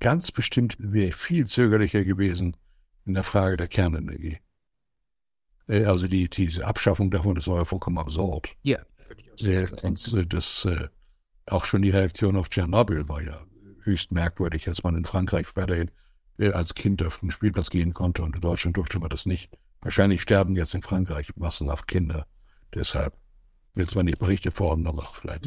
[0.00, 2.56] Ganz bestimmt wäre ich viel zögerlicher gewesen
[3.04, 4.38] in der Frage der Kernenergie.
[5.68, 8.56] Äh, also die, diese Abschaffung davon, das war ja vollkommen absurd.
[8.62, 8.78] Ja.
[9.40, 10.88] Äh, und äh, das, äh,
[11.46, 13.40] auch schon die Reaktion auf Tschernobyl war ja
[13.84, 15.90] höchst merkwürdig, als man in Frankreich weiterhin
[16.38, 19.50] äh, als Kind auf den Spielplatz gehen konnte und in Deutschland durfte man das nicht.
[19.82, 22.26] Wahrscheinlich sterben jetzt in Frankreich massenhaft Kinder.
[22.74, 23.16] Deshalb
[23.74, 25.46] will zwar nicht berichtet worden, aber vielleicht.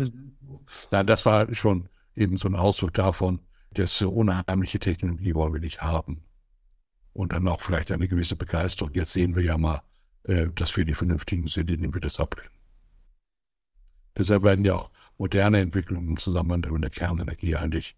[0.92, 3.40] Nein, das war schon eben so ein Ausdruck davon,
[3.72, 6.24] dass unheimliche Technologie wollen wir nicht haben.
[7.14, 8.92] Und dann auch vielleicht eine gewisse Begeisterung.
[8.94, 9.82] Jetzt sehen wir ja mal,
[10.24, 12.50] äh, dass wir die Vernünftigen sind, indem wir das ablehnen.
[14.18, 17.96] Deshalb werden ja auch moderne Entwicklungen im Zusammenhang mit der Kernenergie eigentlich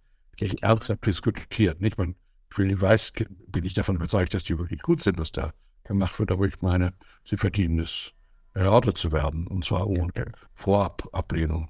[0.62, 1.82] ernsthaft diskutiert.
[1.82, 1.98] Nicht?
[1.98, 2.16] Man,
[2.58, 3.14] nicht weiß,
[3.48, 6.62] bin ich davon überzeugt, dass die wirklich gut sind, was da gemacht wird, aber ich
[6.62, 8.14] meine, sie verdienen es,
[8.54, 10.12] erörtert zu werden, und zwar ohne
[10.54, 11.70] Vorabablehnung.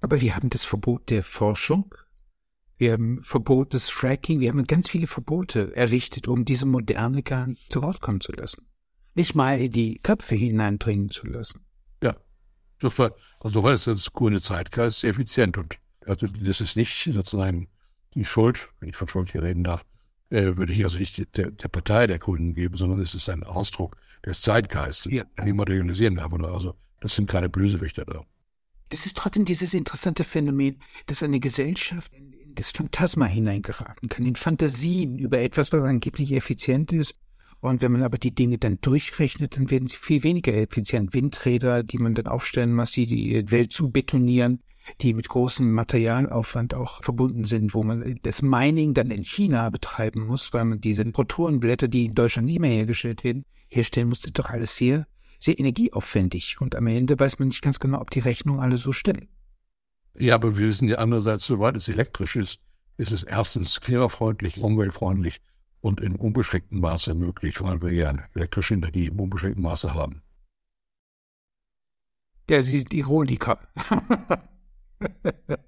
[0.00, 1.94] Aber wir haben das Verbot der Forschung,
[2.78, 7.46] wir haben Verbot des Fracking, wir haben ganz viele Verbote errichtet, um diese Moderne gar
[7.46, 8.66] nicht zu Wort kommen zu lassen.
[9.14, 11.66] Nicht mal in die Köpfe hineindringen zu lassen.
[12.02, 12.16] Ja,
[12.80, 15.76] war, also es das grüne Zeitgeist effizient und
[16.06, 17.68] also das ist nicht sozusagen
[18.14, 19.84] die Schuld, wenn ich von Schuld hier reden darf,
[20.30, 23.44] äh, würde ich also nicht der, der Partei der Grünen geben, sondern es ist ein
[23.44, 25.24] Ausdruck des Zeitgeistes, ja.
[25.44, 28.24] den modernisieren wir aber Also das sind keine Bösewichter da.
[28.90, 34.34] Das ist trotzdem dieses interessante Phänomen, dass eine Gesellschaft in das Phantasma hineingeraten kann, in
[34.34, 37.14] Fantasien über etwas, was angeblich effizient ist.
[37.60, 41.14] Und wenn man aber die Dinge dann durchrechnet, dann werden sie viel weniger effizient.
[41.14, 44.60] Windräder, die man dann aufstellen muss, die die Welt zu betonieren,
[45.00, 50.26] die mit großem Materialaufwand auch verbunden sind, wo man das Mining dann in China betreiben
[50.26, 54.50] muss, weil man diese Protonenblätter, die in Deutschland nicht mehr hergestellt werden, herstellen musste, doch
[54.50, 55.06] alles sehr,
[55.38, 56.60] sehr energieaufwendig.
[56.60, 59.28] Und am Ende weiß man nicht ganz genau, ob die Rechnungen alle so stimmen.
[60.18, 62.60] Ja, aber wir wissen ja andererseits, soweit es elektrisch ist,
[62.96, 65.40] ist es erstens klimafreundlich, umweltfreundlich
[65.80, 70.22] und in unbeschränktem Maße möglich, weil wir ja elektrische Energie im unbeschränkten Maße haben.
[72.50, 73.60] Ja, Sie sind Ironiker.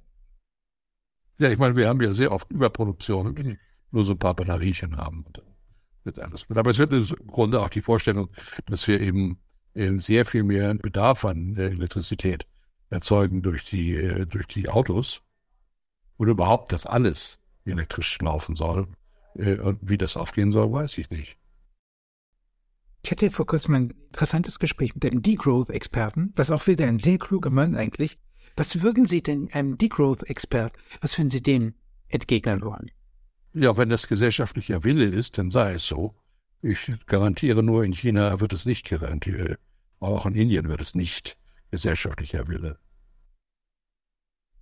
[1.39, 3.59] ja, ich meine, wir haben ja sehr oft Überproduktion,
[3.91, 5.24] nur so ein paar Batteriechen haben.
[6.05, 6.47] Wird alles.
[6.49, 8.28] Aber es wird im Grunde auch die Vorstellung,
[8.66, 9.39] dass wir eben,
[9.74, 12.47] eben sehr viel mehr Bedarf an Elektrizität
[12.91, 15.22] erzeugen durch die, äh, durch die Autos.
[16.18, 18.89] Oder überhaupt, dass alles elektrisch laufen soll.
[19.35, 21.37] Äh, und wie das aufgehen soll, weiß ich nicht.
[23.05, 27.18] Ich hatte vor kurzem ein interessantes Gespräch mit einem Degrowth-Experten, was auch wieder ein sehr
[27.18, 28.18] kluger Mann eigentlich.
[28.57, 31.74] Was würden Sie denn einem Degrowth-Expert, was würden Sie dem
[32.09, 32.90] entgegnen wollen?
[33.55, 36.14] Ja, wenn das gesellschaftlicher Wille ist, dann sei es so.
[36.61, 39.59] Ich garantiere nur, in China wird es nicht garantiert.
[40.00, 41.36] Auch in Indien wird es nicht
[41.70, 42.78] gesellschaftlicher Wille.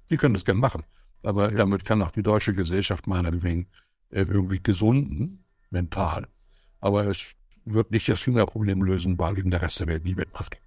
[0.06, 0.82] Sie können das gerne machen,
[1.22, 3.68] aber damit kann auch die deutsche Gesellschaft meinetwegen
[4.10, 6.26] äh, irgendwie gesunden, mental.
[6.80, 7.34] Aber es
[7.64, 10.58] wird nicht das Hungerproblem lösen, weil eben der Rest der Welt nie mitmacht.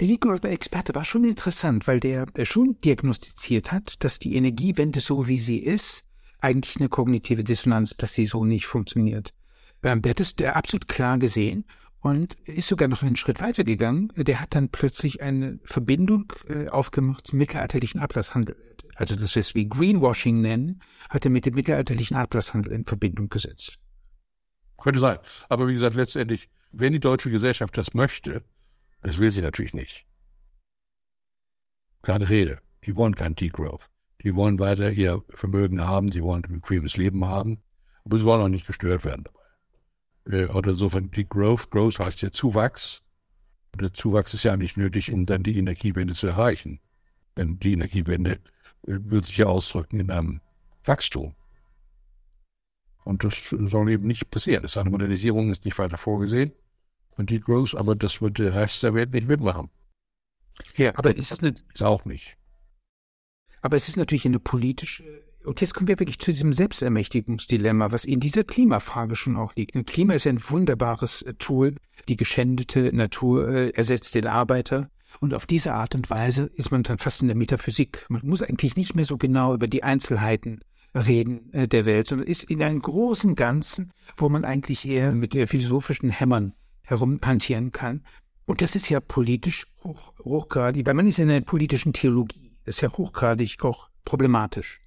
[0.00, 5.38] Der Ligorov-Experte war schon interessant, weil der schon diagnostiziert hat, dass die Energiewende so wie
[5.38, 6.04] sie ist,
[6.40, 9.32] eigentlich eine kognitive Dissonanz, dass sie so nicht funktioniert.
[9.82, 11.64] Ähm, der hat es absolut klar gesehen
[12.00, 14.12] und ist sogar noch einen Schritt weiter gegangen.
[14.16, 18.56] Der hat dann plötzlich eine Verbindung äh, aufgemacht zum mittelalterlichen Ablasshandel.
[18.96, 23.78] Also das, was wir Greenwashing nennen, hat er mit dem mittelalterlichen Ablasshandel in Verbindung gesetzt.
[24.76, 25.18] Könnte sein.
[25.48, 28.42] Aber wie gesagt, letztendlich, wenn die deutsche Gesellschaft das möchte,
[29.02, 30.06] das will sie natürlich nicht.
[32.02, 32.60] Keine Rede.
[32.84, 33.88] Die wollen kein Degrowth.
[34.22, 37.62] Die wollen weiter ihr Vermögen haben, sie wollen ein bequemes Leben haben,
[38.04, 39.42] aber sie wollen auch nicht gestört werden dabei.
[40.30, 41.70] Äh, oder insofern die Growth.
[41.70, 43.02] Growth heißt ja Zuwachs.
[43.72, 46.80] Und der Zuwachs ist ja nicht nötig, um dann die Energiewende zu erreichen.
[47.36, 48.38] Denn die Energiewende äh,
[48.86, 50.40] wird sich ja ausdrücken in einem
[50.84, 51.34] Wachstum.
[53.04, 54.62] Und das soll eben nicht passieren.
[54.62, 56.52] Das eine Modernisierung ist nicht weiter vorgesehen.
[57.16, 59.70] Und die Growth, aber das wird der Rest der Welt nicht mitmachen.
[60.76, 62.36] Ja, aber ist es eine, ist auch nicht.
[63.60, 65.04] Aber es ist natürlich eine politische,
[65.44, 69.74] und jetzt kommen wir wirklich zu diesem Selbstermächtigungsdilemma, was in dieser Klimafrage schon auch liegt.
[69.74, 71.76] Ein Klima ist ein wunderbares äh, Tool.
[72.08, 74.88] Die geschändete Natur äh, ersetzt den Arbeiter.
[75.20, 78.06] Und auf diese Art und Weise ist man dann fast in der Metaphysik.
[78.08, 80.60] Man muss eigentlich nicht mehr so genau über die Einzelheiten
[80.94, 85.34] reden äh, der Welt, sondern ist in einem großen Ganzen, wo man eigentlich eher mit
[85.34, 86.54] der philosophischen Hämmern
[86.92, 88.04] herumpantieren kann.
[88.44, 92.56] Und das ist ja politisch hoch, hochgradig, weil man ist in der politischen Theologie.
[92.64, 94.80] Das ist ja hochgradig auch problematisch.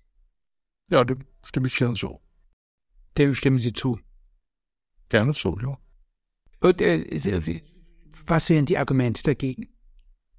[0.89, 2.19] Ja, dem stimme ich gerne zu.
[3.17, 3.99] Dem stimmen Sie zu.
[5.09, 5.77] Gerne zu, ja.
[6.59, 7.61] Und äh,
[8.25, 9.67] was wären die Argumente dagegen?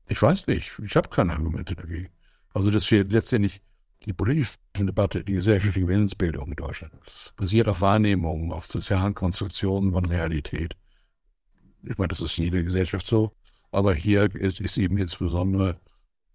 [0.09, 0.79] Ich weiß nicht.
[0.85, 2.11] Ich habe keine Argumente dagegen.
[2.53, 3.61] Also, dass wir letztendlich
[4.05, 6.95] die politische Debatte, die gesellschaftliche Willensbildung in Deutschland
[7.37, 10.77] basiert auf Wahrnehmungen, auf sozialen Konstruktionen von Realität.
[11.87, 13.33] Ich meine, das ist jede Gesellschaft so.
[13.71, 15.81] Aber hier ist, ist eben insbesondere,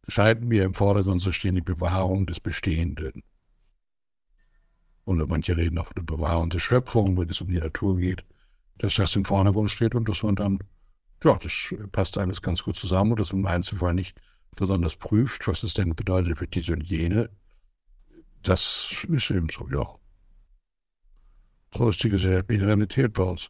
[0.08, 3.24] scheinen wir im Vordergrund zu stehen, die Bewahrung des Bestehenden.
[5.04, 8.24] Und manche reden auch von der Bewahrung der Schöpfung, wenn es um die Natur geht,
[8.78, 10.60] dass das im Vordergrund steht und dass man dann,
[11.24, 14.16] ja, das passt alles ganz gut zusammen und dass man im Einzelfall nicht
[14.56, 17.30] besonders prüft, was es denn bedeutet für diese und jene.
[18.43, 19.88] Das ist eben so, ja.
[21.76, 23.49] So ist die gesellschaftliche Realität bei uns.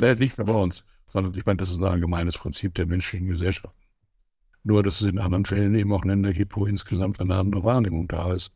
[0.00, 0.84] Äh, nicht bei uns,
[1.16, 3.74] sondern ich meine, das ist ein allgemeines Prinzip der menschlichen Gesellschaft.
[4.64, 8.06] Nur, dass es in anderen Fällen eben auch Länder gibt, wo insgesamt eine andere Wahrnehmung
[8.06, 8.52] da ist.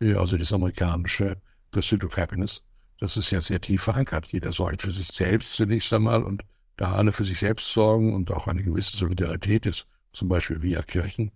[0.00, 1.36] Also das amerikanische
[1.70, 2.62] Pursuit of Happiness,
[2.98, 4.28] das ist ja sehr tief verankert.
[4.28, 6.44] Jeder sorgt für sich selbst zunächst einmal und
[6.78, 10.80] da alle für sich selbst sorgen und auch eine gewisse Solidarität ist, zum Beispiel via
[10.80, 11.30] Kirchen,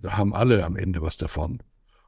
[0.00, 1.62] da haben alle am Ende was davon.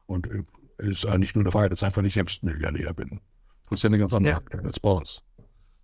[0.07, 0.31] Und
[0.79, 3.21] es ist eigentlich nur der Fall, dass ich einfach nicht selbst Milliardär bin.
[3.69, 4.59] Das ist ja eine ganz andere ja.
[4.61, 5.23] als bei uns.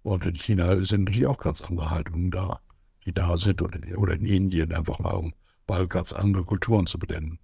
[0.08, 2.60] Und in China sind natürlich auch ganz andere Haltungen da,
[3.04, 5.34] die da sind, oder in, oder in Indien einfach mal, um
[5.68, 7.38] mal ganz andere Kulturen zu benennen.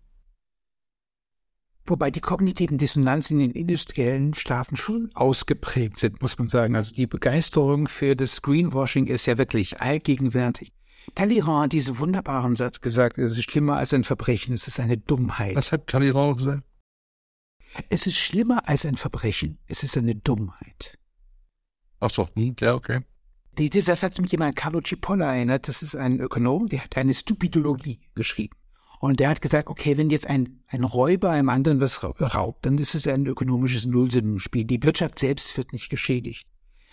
[1.85, 6.75] Wobei die kognitiven Dissonanzen in den industriellen Staaten schon ausgeprägt sind, muss man sagen.
[6.75, 10.73] Also die Begeisterung für das Greenwashing ist ja wirklich allgegenwärtig.
[11.15, 14.97] Talleyrand hat diesen wunderbaren Satz gesagt, es ist schlimmer als ein Verbrechen, es ist eine
[14.97, 15.55] Dummheit.
[15.55, 16.63] Was hat Talleyrand gesagt?
[17.91, 20.99] Es ist schlimmer als ein Verbrechen, es ist eine Dummheit.
[22.05, 23.01] Ach so, hm, ja, okay.
[23.57, 25.69] Das hat mich immer an Carlo Cipolla erinnert.
[25.69, 28.57] Das ist ein Ökonom, der hat eine Stupidologie geschrieben.
[29.01, 32.77] Und der hat gesagt, okay, wenn jetzt ein, ein Räuber einem anderen was raubt, dann
[32.77, 34.65] ist es ein ökonomisches Nullsummenspiel.
[34.65, 36.47] Die Wirtschaft selbst wird nicht geschädigt.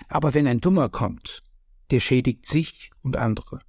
[0.07, 1.43] Aber wenn ein Dummer kommt,
[1.89, 3.59] der schädigt sich und andere.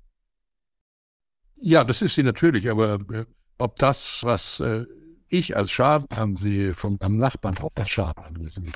[1.57, 3.25] Ja, das ist sie natürlich, aber äh,
[3.59, 4.85] ob das, was äh,
[5.27, 8.73] ich als Schaden haben sie vom am Nachbarn auch als Schaden angesehen.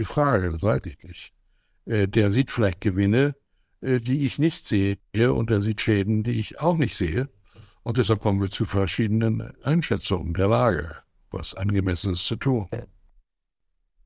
[0.00, 1.34] Die Frage, das weiß ich nicht.
[1.84, 3.36] Äh, der sieht vielleicht Gewinne,
[3.82, 7.28] äh, die ich nicht sehe, und er sieht Schäden, die ich auch nicht sehe.
[7.82, 10.96] Und deshalb kommen wir zu verschiedenen Einschätzungen der Lage,
[11.30, 12.66] was angemessenes zu tun.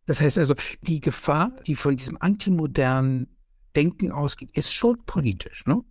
[0.07, 3.29] Das heißt also, die Gefahr, die von diesem antimodernen
[3.77, 5.85] Denken ausgeht, ist schon politisch, ne?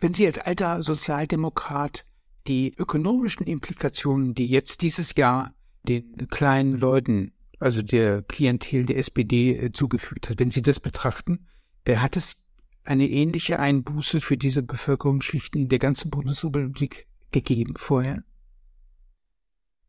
[0.00, 2.04] Wenn Sie als alter Sozialdemokrat
[2.46, 5.54] die ökonomischen Implikationen, die jetzt dieses Jahr
[5.88, 11.46] den kleinen Leuten, also der Klientel der SPD äh, zugefügt hat, wenn Sie das betrachten,
[11.88, 12.36] hat es
[12.84, 18.22] eine ähnliche Einbuße für diese Bevölkerungsschichten in der ganzen Bundesrepublik gegeben vorher?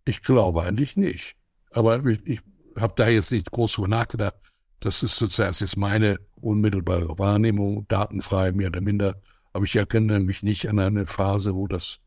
[0.06, 1.36] Ich glaube eigentlich nicht.
[1.72, 2.42] Aber ich, ich
[2.76, 4.36] habe da jetzt nicht groß drüber nachgedacht.
[4.80, 9.22] Das ist sozusagen jetzt meine unmittelbare Wahrnehmung, datenfrei, mehr oder minder.
[9.54, 12.00] Aber ich erinnere mich nicht an eine Phase, wo das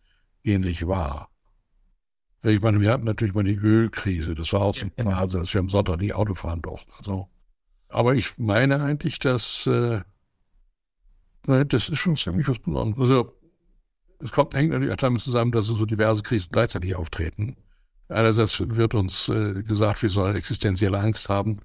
[0.43, 1.32] ähnlich war.
[2.45, 4.35] Ich meine, wir hatten natürlich mal die Ölkrise.
[4.35, 6.91] Das war auch so eine Phase, dass wir am Sonntag nicht Auto fahren durften.
[6.99, 7.29] Also,
[7.89, 10.01] aber ich meine eigentlich, dass äh,
[11.47, 13.11] Nein, das ist schon ziemlich was Besonderes.
[13.11, 13.33] Also,
[14.21, 17.57] es kommt, hängt natürlich damit zusammen, dass so diverse Krisen gleichzeitig auftreten.
[18.09, 21.59] Einerseits wird uns äh, gesagt, wir sollen existenzielle Angst haben.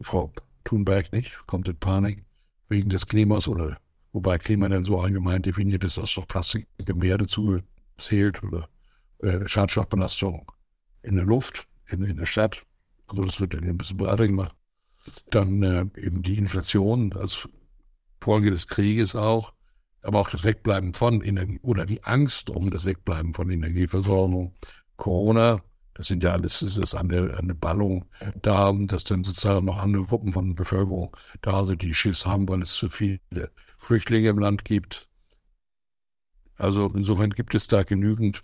[0.00, 2.24] Frau Thunberg nicht, kommt in Panik
[2.68, 3.78] wegen des Klimas oder
[4.12, 7.60] wobei Klima dann so allgemein definiert ist, dass doch Plastik im dazu
[7.96, 8.68] zählt oder
[9.22, 10.50] äh, Schadstoffbelastung
[11.02, 12.64] in der Luft, in, in der Stadt.
[13.06, 14.54] Also das wird dann ein bisschen breiter gemacht.
[15.30, 17.48] Dann äh, eben die Inflation als
[18.20, 19.52] Folge des Krieges auch,
[20.02, 24.54] aber auch das Wegbleiben von Energie oder die Angst um das Wegbleiben von Energieversorgung.
[24.96, 25.62] Corona,
[25.94, 28.06] das sind ja alles, das ist eine, eine Ballung
[28.42, 32.62] da, dass dann sozusagen noch andere Gruppen von Bevölkerung da sind, die Schiss haben, weil
[32.62, 33.20] es zu viele
[33.78, 35.08] Flüchtlinge im Land gibt.
[36.56, 38.42] Also insofern gibt es da genügend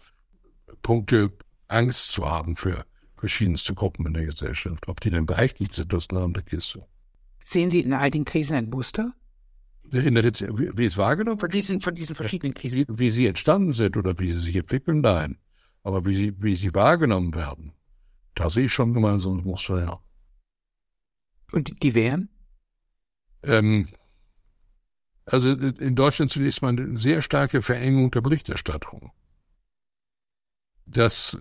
[0.83, 1.33] Punkte,
[1.69, 2.85] Angst zu haben für
[3.17, 4.89] verschiedenste Gruppen in der Gesellschaft.
[4.89, 6.87] Ob die denn berechtigt sind, das eine andere Kiste.
[7.45, 9.15] Sehen Sie in all den Krisen ein Muster?
[9.93, 12.85] In der, wie, es wahrgenommen Von diesen, von diesen verschiedenen Krisen.
[12.89, 15.39] Wie, sie entstanden sind oder wie sie sich entwickeln, nein.
[15.83, 17.73] Aber wie sie, wie sie wahrgenommen werden,
[18.35, 20.01] da sehe ich schon so ein Muster, ja.
[21.53, 22.31] Und die wären?
[23.43, 23.89] Ähm,
[25.27, 29.13] also in Deutschland zunächst mal eine sehr starke Verengung der Berichterstattung.
[30.87, 31.39] Das,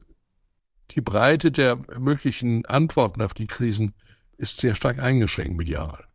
[0.91, 3.93] die Breite der möglichen Antworten auf die Krisen
[4.37, 6.05] ist sehr stark eingeschränkt medial.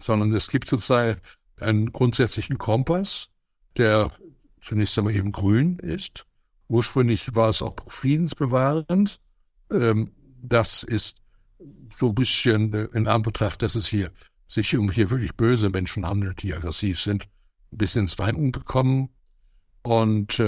[0.00, 1.20] Sondern es gibt sozusagen
[1.58, 3.28] einen grundsätzlichen Kompass,
[3.76, 4.10] der
[4.60, 6.26] zunächst einmal eben grün ist.
[6.68, 9.20] Ursprünglich war es auch friedensbewahrend.
[9.70, 10.12] Ähm,
[10.42, 11.18] das ist
[11.96, 14.12] so ein bisschen äh, in Anbetracht, dass es hier
[14.46, 17.28] sich um hier wirklich böse Menschen handelt, die aggressiv sind,
[17.72, 19.10] ein bisschen ins Weinen gekommen.
[19.82, 20.40] Und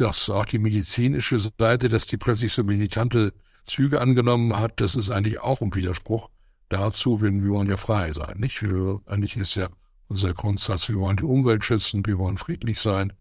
[0.00, 3.32] äh, das auch die medizinische Seite, dass die plötzlich so militante
[3.64, 6.30] Züge angenommen hat, das ist eigentlich auch ein Widerspruch
[6.68, 8.62] dazu, wenn wir wollen ja frei sein, nicht?
[8.62, 9.68] Wir, eigentlich ist ja
[10.08, 13.12] unser Grundsatz, wir wollen die Umwelt schützen, wir wollen friedlich sein,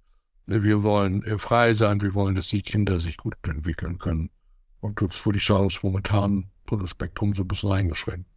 [0.45, 4.29] wir wollen äh, frei sein, wir wollen, dass die Kinder sich gut entwickeln können.
[4.79, 8.29] Und das würde ich sagen, ist momentan das Spektrum so ein bisschen eingeschränkt.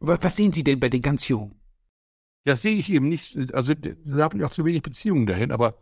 [0.00, 1.60] Was sehen Sie denn bei den ganz Jungen?
[2.44, 3.54] Ja, sehe ich eben nicht.
[3.54, 5.78] Also da habe ich auch zu wenig Beziehungen dahin, aber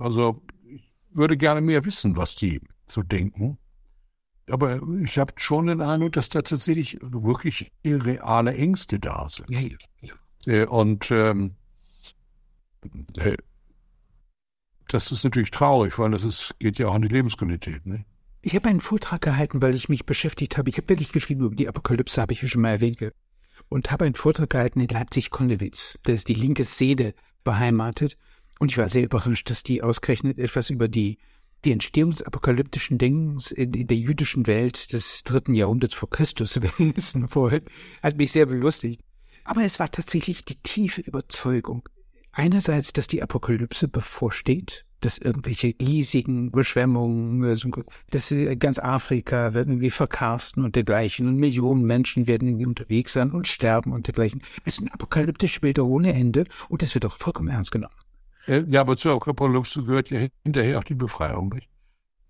[0.00, 3.58] also ich würde gerne mehr wissen, was die so denken.
[4.50, 9.48] Aber ich habe schon den Eindruck, dass da tatsächlich wirklich reale Ängste da sind.
[9.50, 9.60] Ja,
[10.00, 10.14] ja.
[10.46, 11.54] Äh, und ähm,
[13.16, 13.36] äh,
[14.88, 17.86] das ist natürlich traurig, weil das ist, geht ja auch an die Lebensqualität.
[17.86, 18.04] Ne?
[18.42, 20.70] Ich habe einen Vortrag gehalten, weil ich mich beschäftigt habe.
[20.70, 22.98] Ich habe wirklich geschrieben über die Apokalypse, habe ich ja schon mal erwähnt
[23.68, 25.98] und habe einen Vortrag gehalten in Leipzig-Konnewitz.
[26.02, 28.16] Da ist die linke Seele beheimatet.
[28.60, 31.16] Und ich war sehr überrascht, dass die ausgerechnet etwas über die,
[31.64, 36.60] die Entstehung des apokalyptischen Denkens in, in der jüdischen Welt des dritten Jahrhunderts vor Christus
[36.78, 37.62] wissen wollen.
[38.02, 39.00] Hat mich sehr belustigt.
[39.44, 41.88] Aber es war tatsächlich die tiefe Überzeugung.
[42.32, 47.70] Einerseits, dass die Apokalypse bevorsteht, dass irgendwelche riesigen Überschwemmungen, also,
[48.10, 53.30] dass ganz Afrika wird irgendwie verkarsten und dergleichen und Millionen Menschen werden irgendwie unterwegs sein
[53.30, 54.42] und sterben und dergleichen.
[54.66, 57.94] Es sind apokalyptische Bilder ohne Ende und das wird auch vollkommen ernst genommen.
[58.46, 61.68] Äh, ja, aber zur Apokalypse gehört ja hinterher auch die Befreiung, nicht?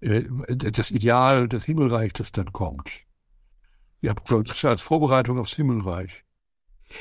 [0.00, 0.24] Äh,
[0.56, 2.90] das Ideal des Himmelreichs, das dann kommt.
[4.02, 6.24] Die Apokalypse als Vorbereitung aufs Himmelreich.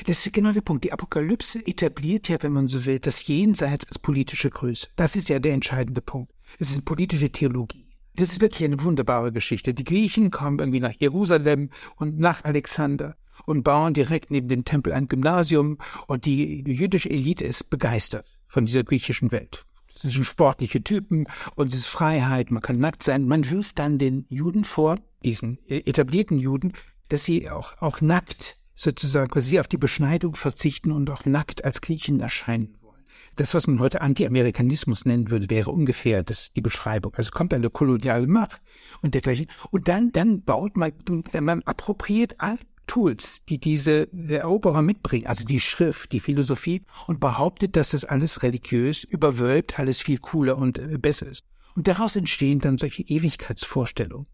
[0.06, 0.84] Das ist genau der Punkt.
[0.84, 4.88] Die Apokalypse etabliert ja, wenn man so will, das Jenseits als politische Größe.
[4.96, 6.32] Das ist ja der entscheidende Punkt.
[6.58, 7.88] Das ist politische Theologie.
[8.14, 9.74] Das ist wirklich eine wunderbare Geschichte.
[9.74, 13.16] Die Griechen kommen irgendwie nach Jerusalem und nach Alexander
[13.46, 18.66] und bauen direkt neben dem Tempel ein Gymnasium und die jüdische Elite ist begeistert von
[18.66, 19.64] dieser griechischen Welt.
[20.02, 21.26] Das sind sportliche Typen
[21.56, 23.26] und es ist Freiheit, man kann nackt sein.
[23.26, 26.72] Man wirft dann den Juden vor, diesen etablierten Juden,
[27.08, 31.82] dass sie auch, auch nackt sozusagen quasi auf die Beschneidung verzichten und auch nackt als
[31.82, 33.04] Griechen erscheinen wollen.
[33.36, 37.14] Das, was man heute Anti-Amerikanismus nennen würde, wäre ungefähr das, die Beschreibung.
[37.14, 38.62] Also kommt eine koloniale Macht
[39.02, 39.48] und dergleichen.
[39.70, 40.92] Und dann, dann baut man,
[41.40, 42.58] man appropriiert all
[42.90, 48.42] Tools, die diese Eroberer mitbringen, also die Schrift, die Philosophie, und behauptet, dass das alles
[48.42, 51.44] religiös, überwölbt, alles viel cooler und äh, besser ist.
[51.76, 54.26] Und daraus entstehen dann solche Ewigkeitsvorstellungen.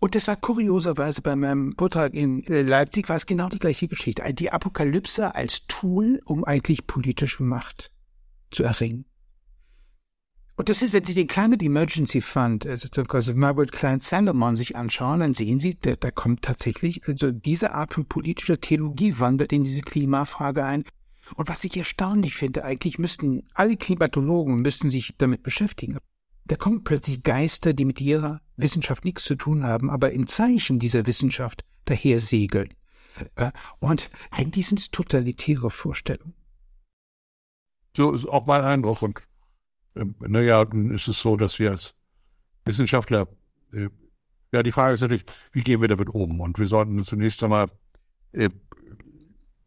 [0.00, 3.86] Und das war kurioserweise bei meinem Vortrag in äh, Leipzig war es genau die gleiche
[3.86, 4.22] Geschichte.
[4.32, 7.90] Die Apokalypse als Tool, um eigentlich politische Macht
[8.50, 9.04] zu erringen.
[10.56, 14.76] Und das ist, wenn Sie den Climate Emergency Fund, also, also Margaret Klein Salomon sich
[14.76, 19.52] anschauen, dann sehen Sie, da, da kommt tatsächlich, also diese Art von politischer Theologie wandert
[19.52, 20.84] in diese Klimafrage ein.
[21.34, 25.98] Und was ich erstaunlich finde, eigentlich müssten alle Klimatologen müssten sich damit beschäftigen.
[26.44, 30.78] Da kommen plötzlich Geister, die mit ihrer Wissenschaft nichts zu tun haben, aber im Zeichen
[30.78, 32.74] dieser Wissenschaft daher segeln.
[33.36, 33.50] Äh,
[33.80, 36.34] und eigentlich sind es totalitäre Vorstellungen.
[37.96, 39.02] So ist auch mein Eindruck.
[39.02, 39.22] Und äh,
[39.94, 41.94] naja, dann ist es so, dass wir als
[42.64, 43.28] Wissenschaftler,
[43.72, 43.88] äh,
[44.52, 46.40] ja, die Frage ist natürlich, wie gehen wir damit um?
[46.40, 47.68] Und wir sollten zunächst einmal,
[48.32, 48.50] äh,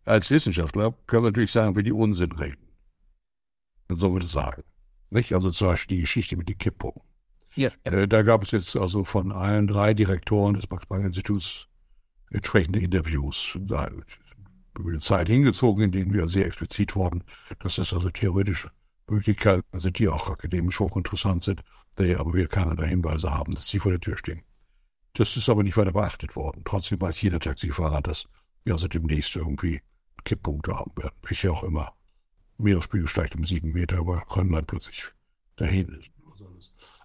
[0.06, 2.68] als Wissenschaftler können wir natürlich sagen, wie die Unsinn reden.
[3.88, 4.64] Dann sollen wir das sagen.
[5.10, 5.34] Nicht?
[5.34, 7.04] Also zum Beispiel die Geschichte mit den Kipppunkten.
[7.56, 7.72] Ja.
[7.84, 11.68] Äh, da gab es jetzt also von allen drei Direktoren des Max-Planck-Instituts
[12.30, 13.58] entsprechende Interviews.
[13.62, 13.90] Da
[14.78, 17.24] über die Zeit hingezogen, in denen wir sehr explizit wurden,
[17.60, 18.70] dass das also theoretische
[19.10, 21.64] Möglichkeiten sind, die auch akademisch hochinteressant sind,
[22.00, 24.44] aber wir keine Hinweise haben, dass sie vor der Tür stehen.
[25.14, 26.62] Das ist aber nicht weiter beachtet worden.
[26.66, 28.28] Trotzdem weiß jeder Taxifahrer, dass
[28.64, 29.82] wir also demnächst irgendwie
[30.26, 31.94] Kipppunkte haben werden, welche auch immer.
[32.58, 35.12] Meeresspiegel steigt um sieben Meter, aber Grönland plötzlich
[35.56, 36.12] dahin ist.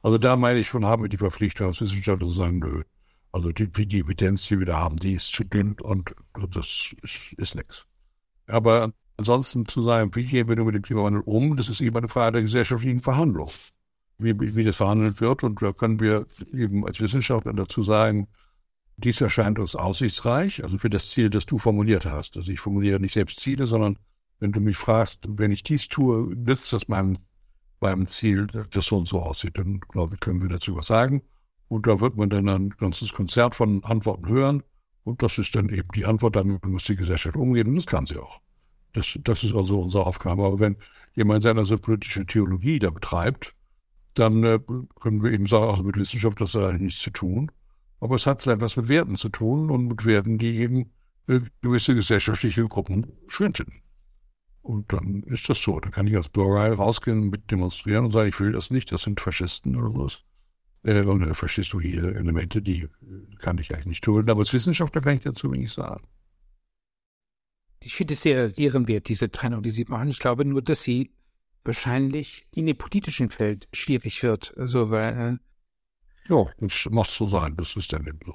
[0.03, 2.83] Also da meine ich schon, haben wir die Verpflichtung als Wissenschaftler zu sagen, nö,
[3.33, 6.15] Also die, die Evidenz, die wir da haben, die ist zu dünn und
[6.51, 7.87] das ist, ist nichts.
[8.47, 8.93] Aber
[9.23, 12.33] ansonsten zu sagen, wie gehen wir mit dem Klimawandel um, das ist eben eine Frage
[12.33, 13.51] der gesellschaftlichen Verhandlung.
[14.19, 18.27] Wie, wie das verhandelt wird und da können wir eben als Wissenschaftler dazu sagen,
[18.97, 22.37] dies erscheint uns aussichtsreich, also für das Ziel, das du formuliert hast.
[22.37, 23.97] Also ich formuliere nicht selbst Ziele, sondern
[24.39, 27.17] wenn du mich fragst, wenn ich dies tue, nützt das meinem,
[27.81, 31.23] meinem Ziel, das so und so aussieht, dann glaube ich, können wir dazu was sagen.
[31.69, 34.63] Und da wird man dann ein ganzes Konzert von Antworten hören.
[35.05, 37.69] Und das ist dann eben die Antwort, damit muss die Gesellschaft umgehen.
[37.69, 38.41] Und das kann sie auch.
[38.93, 40.45] Das, das ist also unsere Aufgabe.
[40.45, 40.77] Aber wenn
[41.15, 43.55] jemand seine so politische Theologie da betreibt,
[44.15, 44.59] dann äh,
[45.01, 47.51] können wir eben sagen, also mit Wissenschaft, das hat eigentlich nichts zu tun.
[48.01, 50.91] Aber es hat etwas mit Werten zu tun und mit Werten, die eben
[51.29, 53.83] äh, gewisse gesellschaftliche Gruppen schwinden.
[54.61, 55.81] Und dann ist das so.
[55.81, 59.03] Dann kann ich als Bürger rausgehen, mit demonstrieren und sagen, ich will das nicht, das
[59.03, 60.25] sind Faschisten oder was.
[60.85, 62.89] Äh, und du hier Elemente, die
[63.39, 64.29] kann ich eigentlich nicht tun.
[64.29, 66.05] Aber als Wissenschaftler kann ich dazu wenig sagen.
[67.85, 70.09] Ich finde es sehr ehrenwert, diese Trennung, die Sie machen.
[70.09, 71.11] Ich glaube nur, dass sie
[71.65, 74.57] wahrscheinlich in dem politischen Feld schwierig wird.
[74.57, 75.39] Also, weil
[76.29, 77.57] äh, ja, das muss so sein.
[77.57, 78.35] Das ist dann eben so.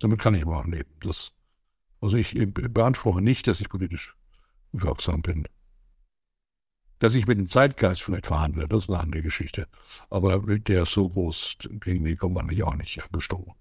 [0.00, 0.90] Damit kann ich aber auch leben.
[1.00, 1.32] Das,
[2.00, 4.16] also ich beanspruche nicht, dass ich politisch
[4.72, 5.46] wirksam bin.
[6.98, 9.66] Dass ich mit dem Zeitgeist vielleicht verhandle, das ist eine andere Geschichte.
[10.10, 13.54] Aber der ist so groß, gegen den kommt man nicht auch nicht gestoßen.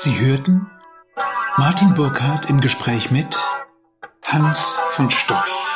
[0.00, 0.70] Sie hörten
[1.56, 3.36] Martin Burkhardt im Gespräch mit
[4.24, 5.67] Hans von Storch.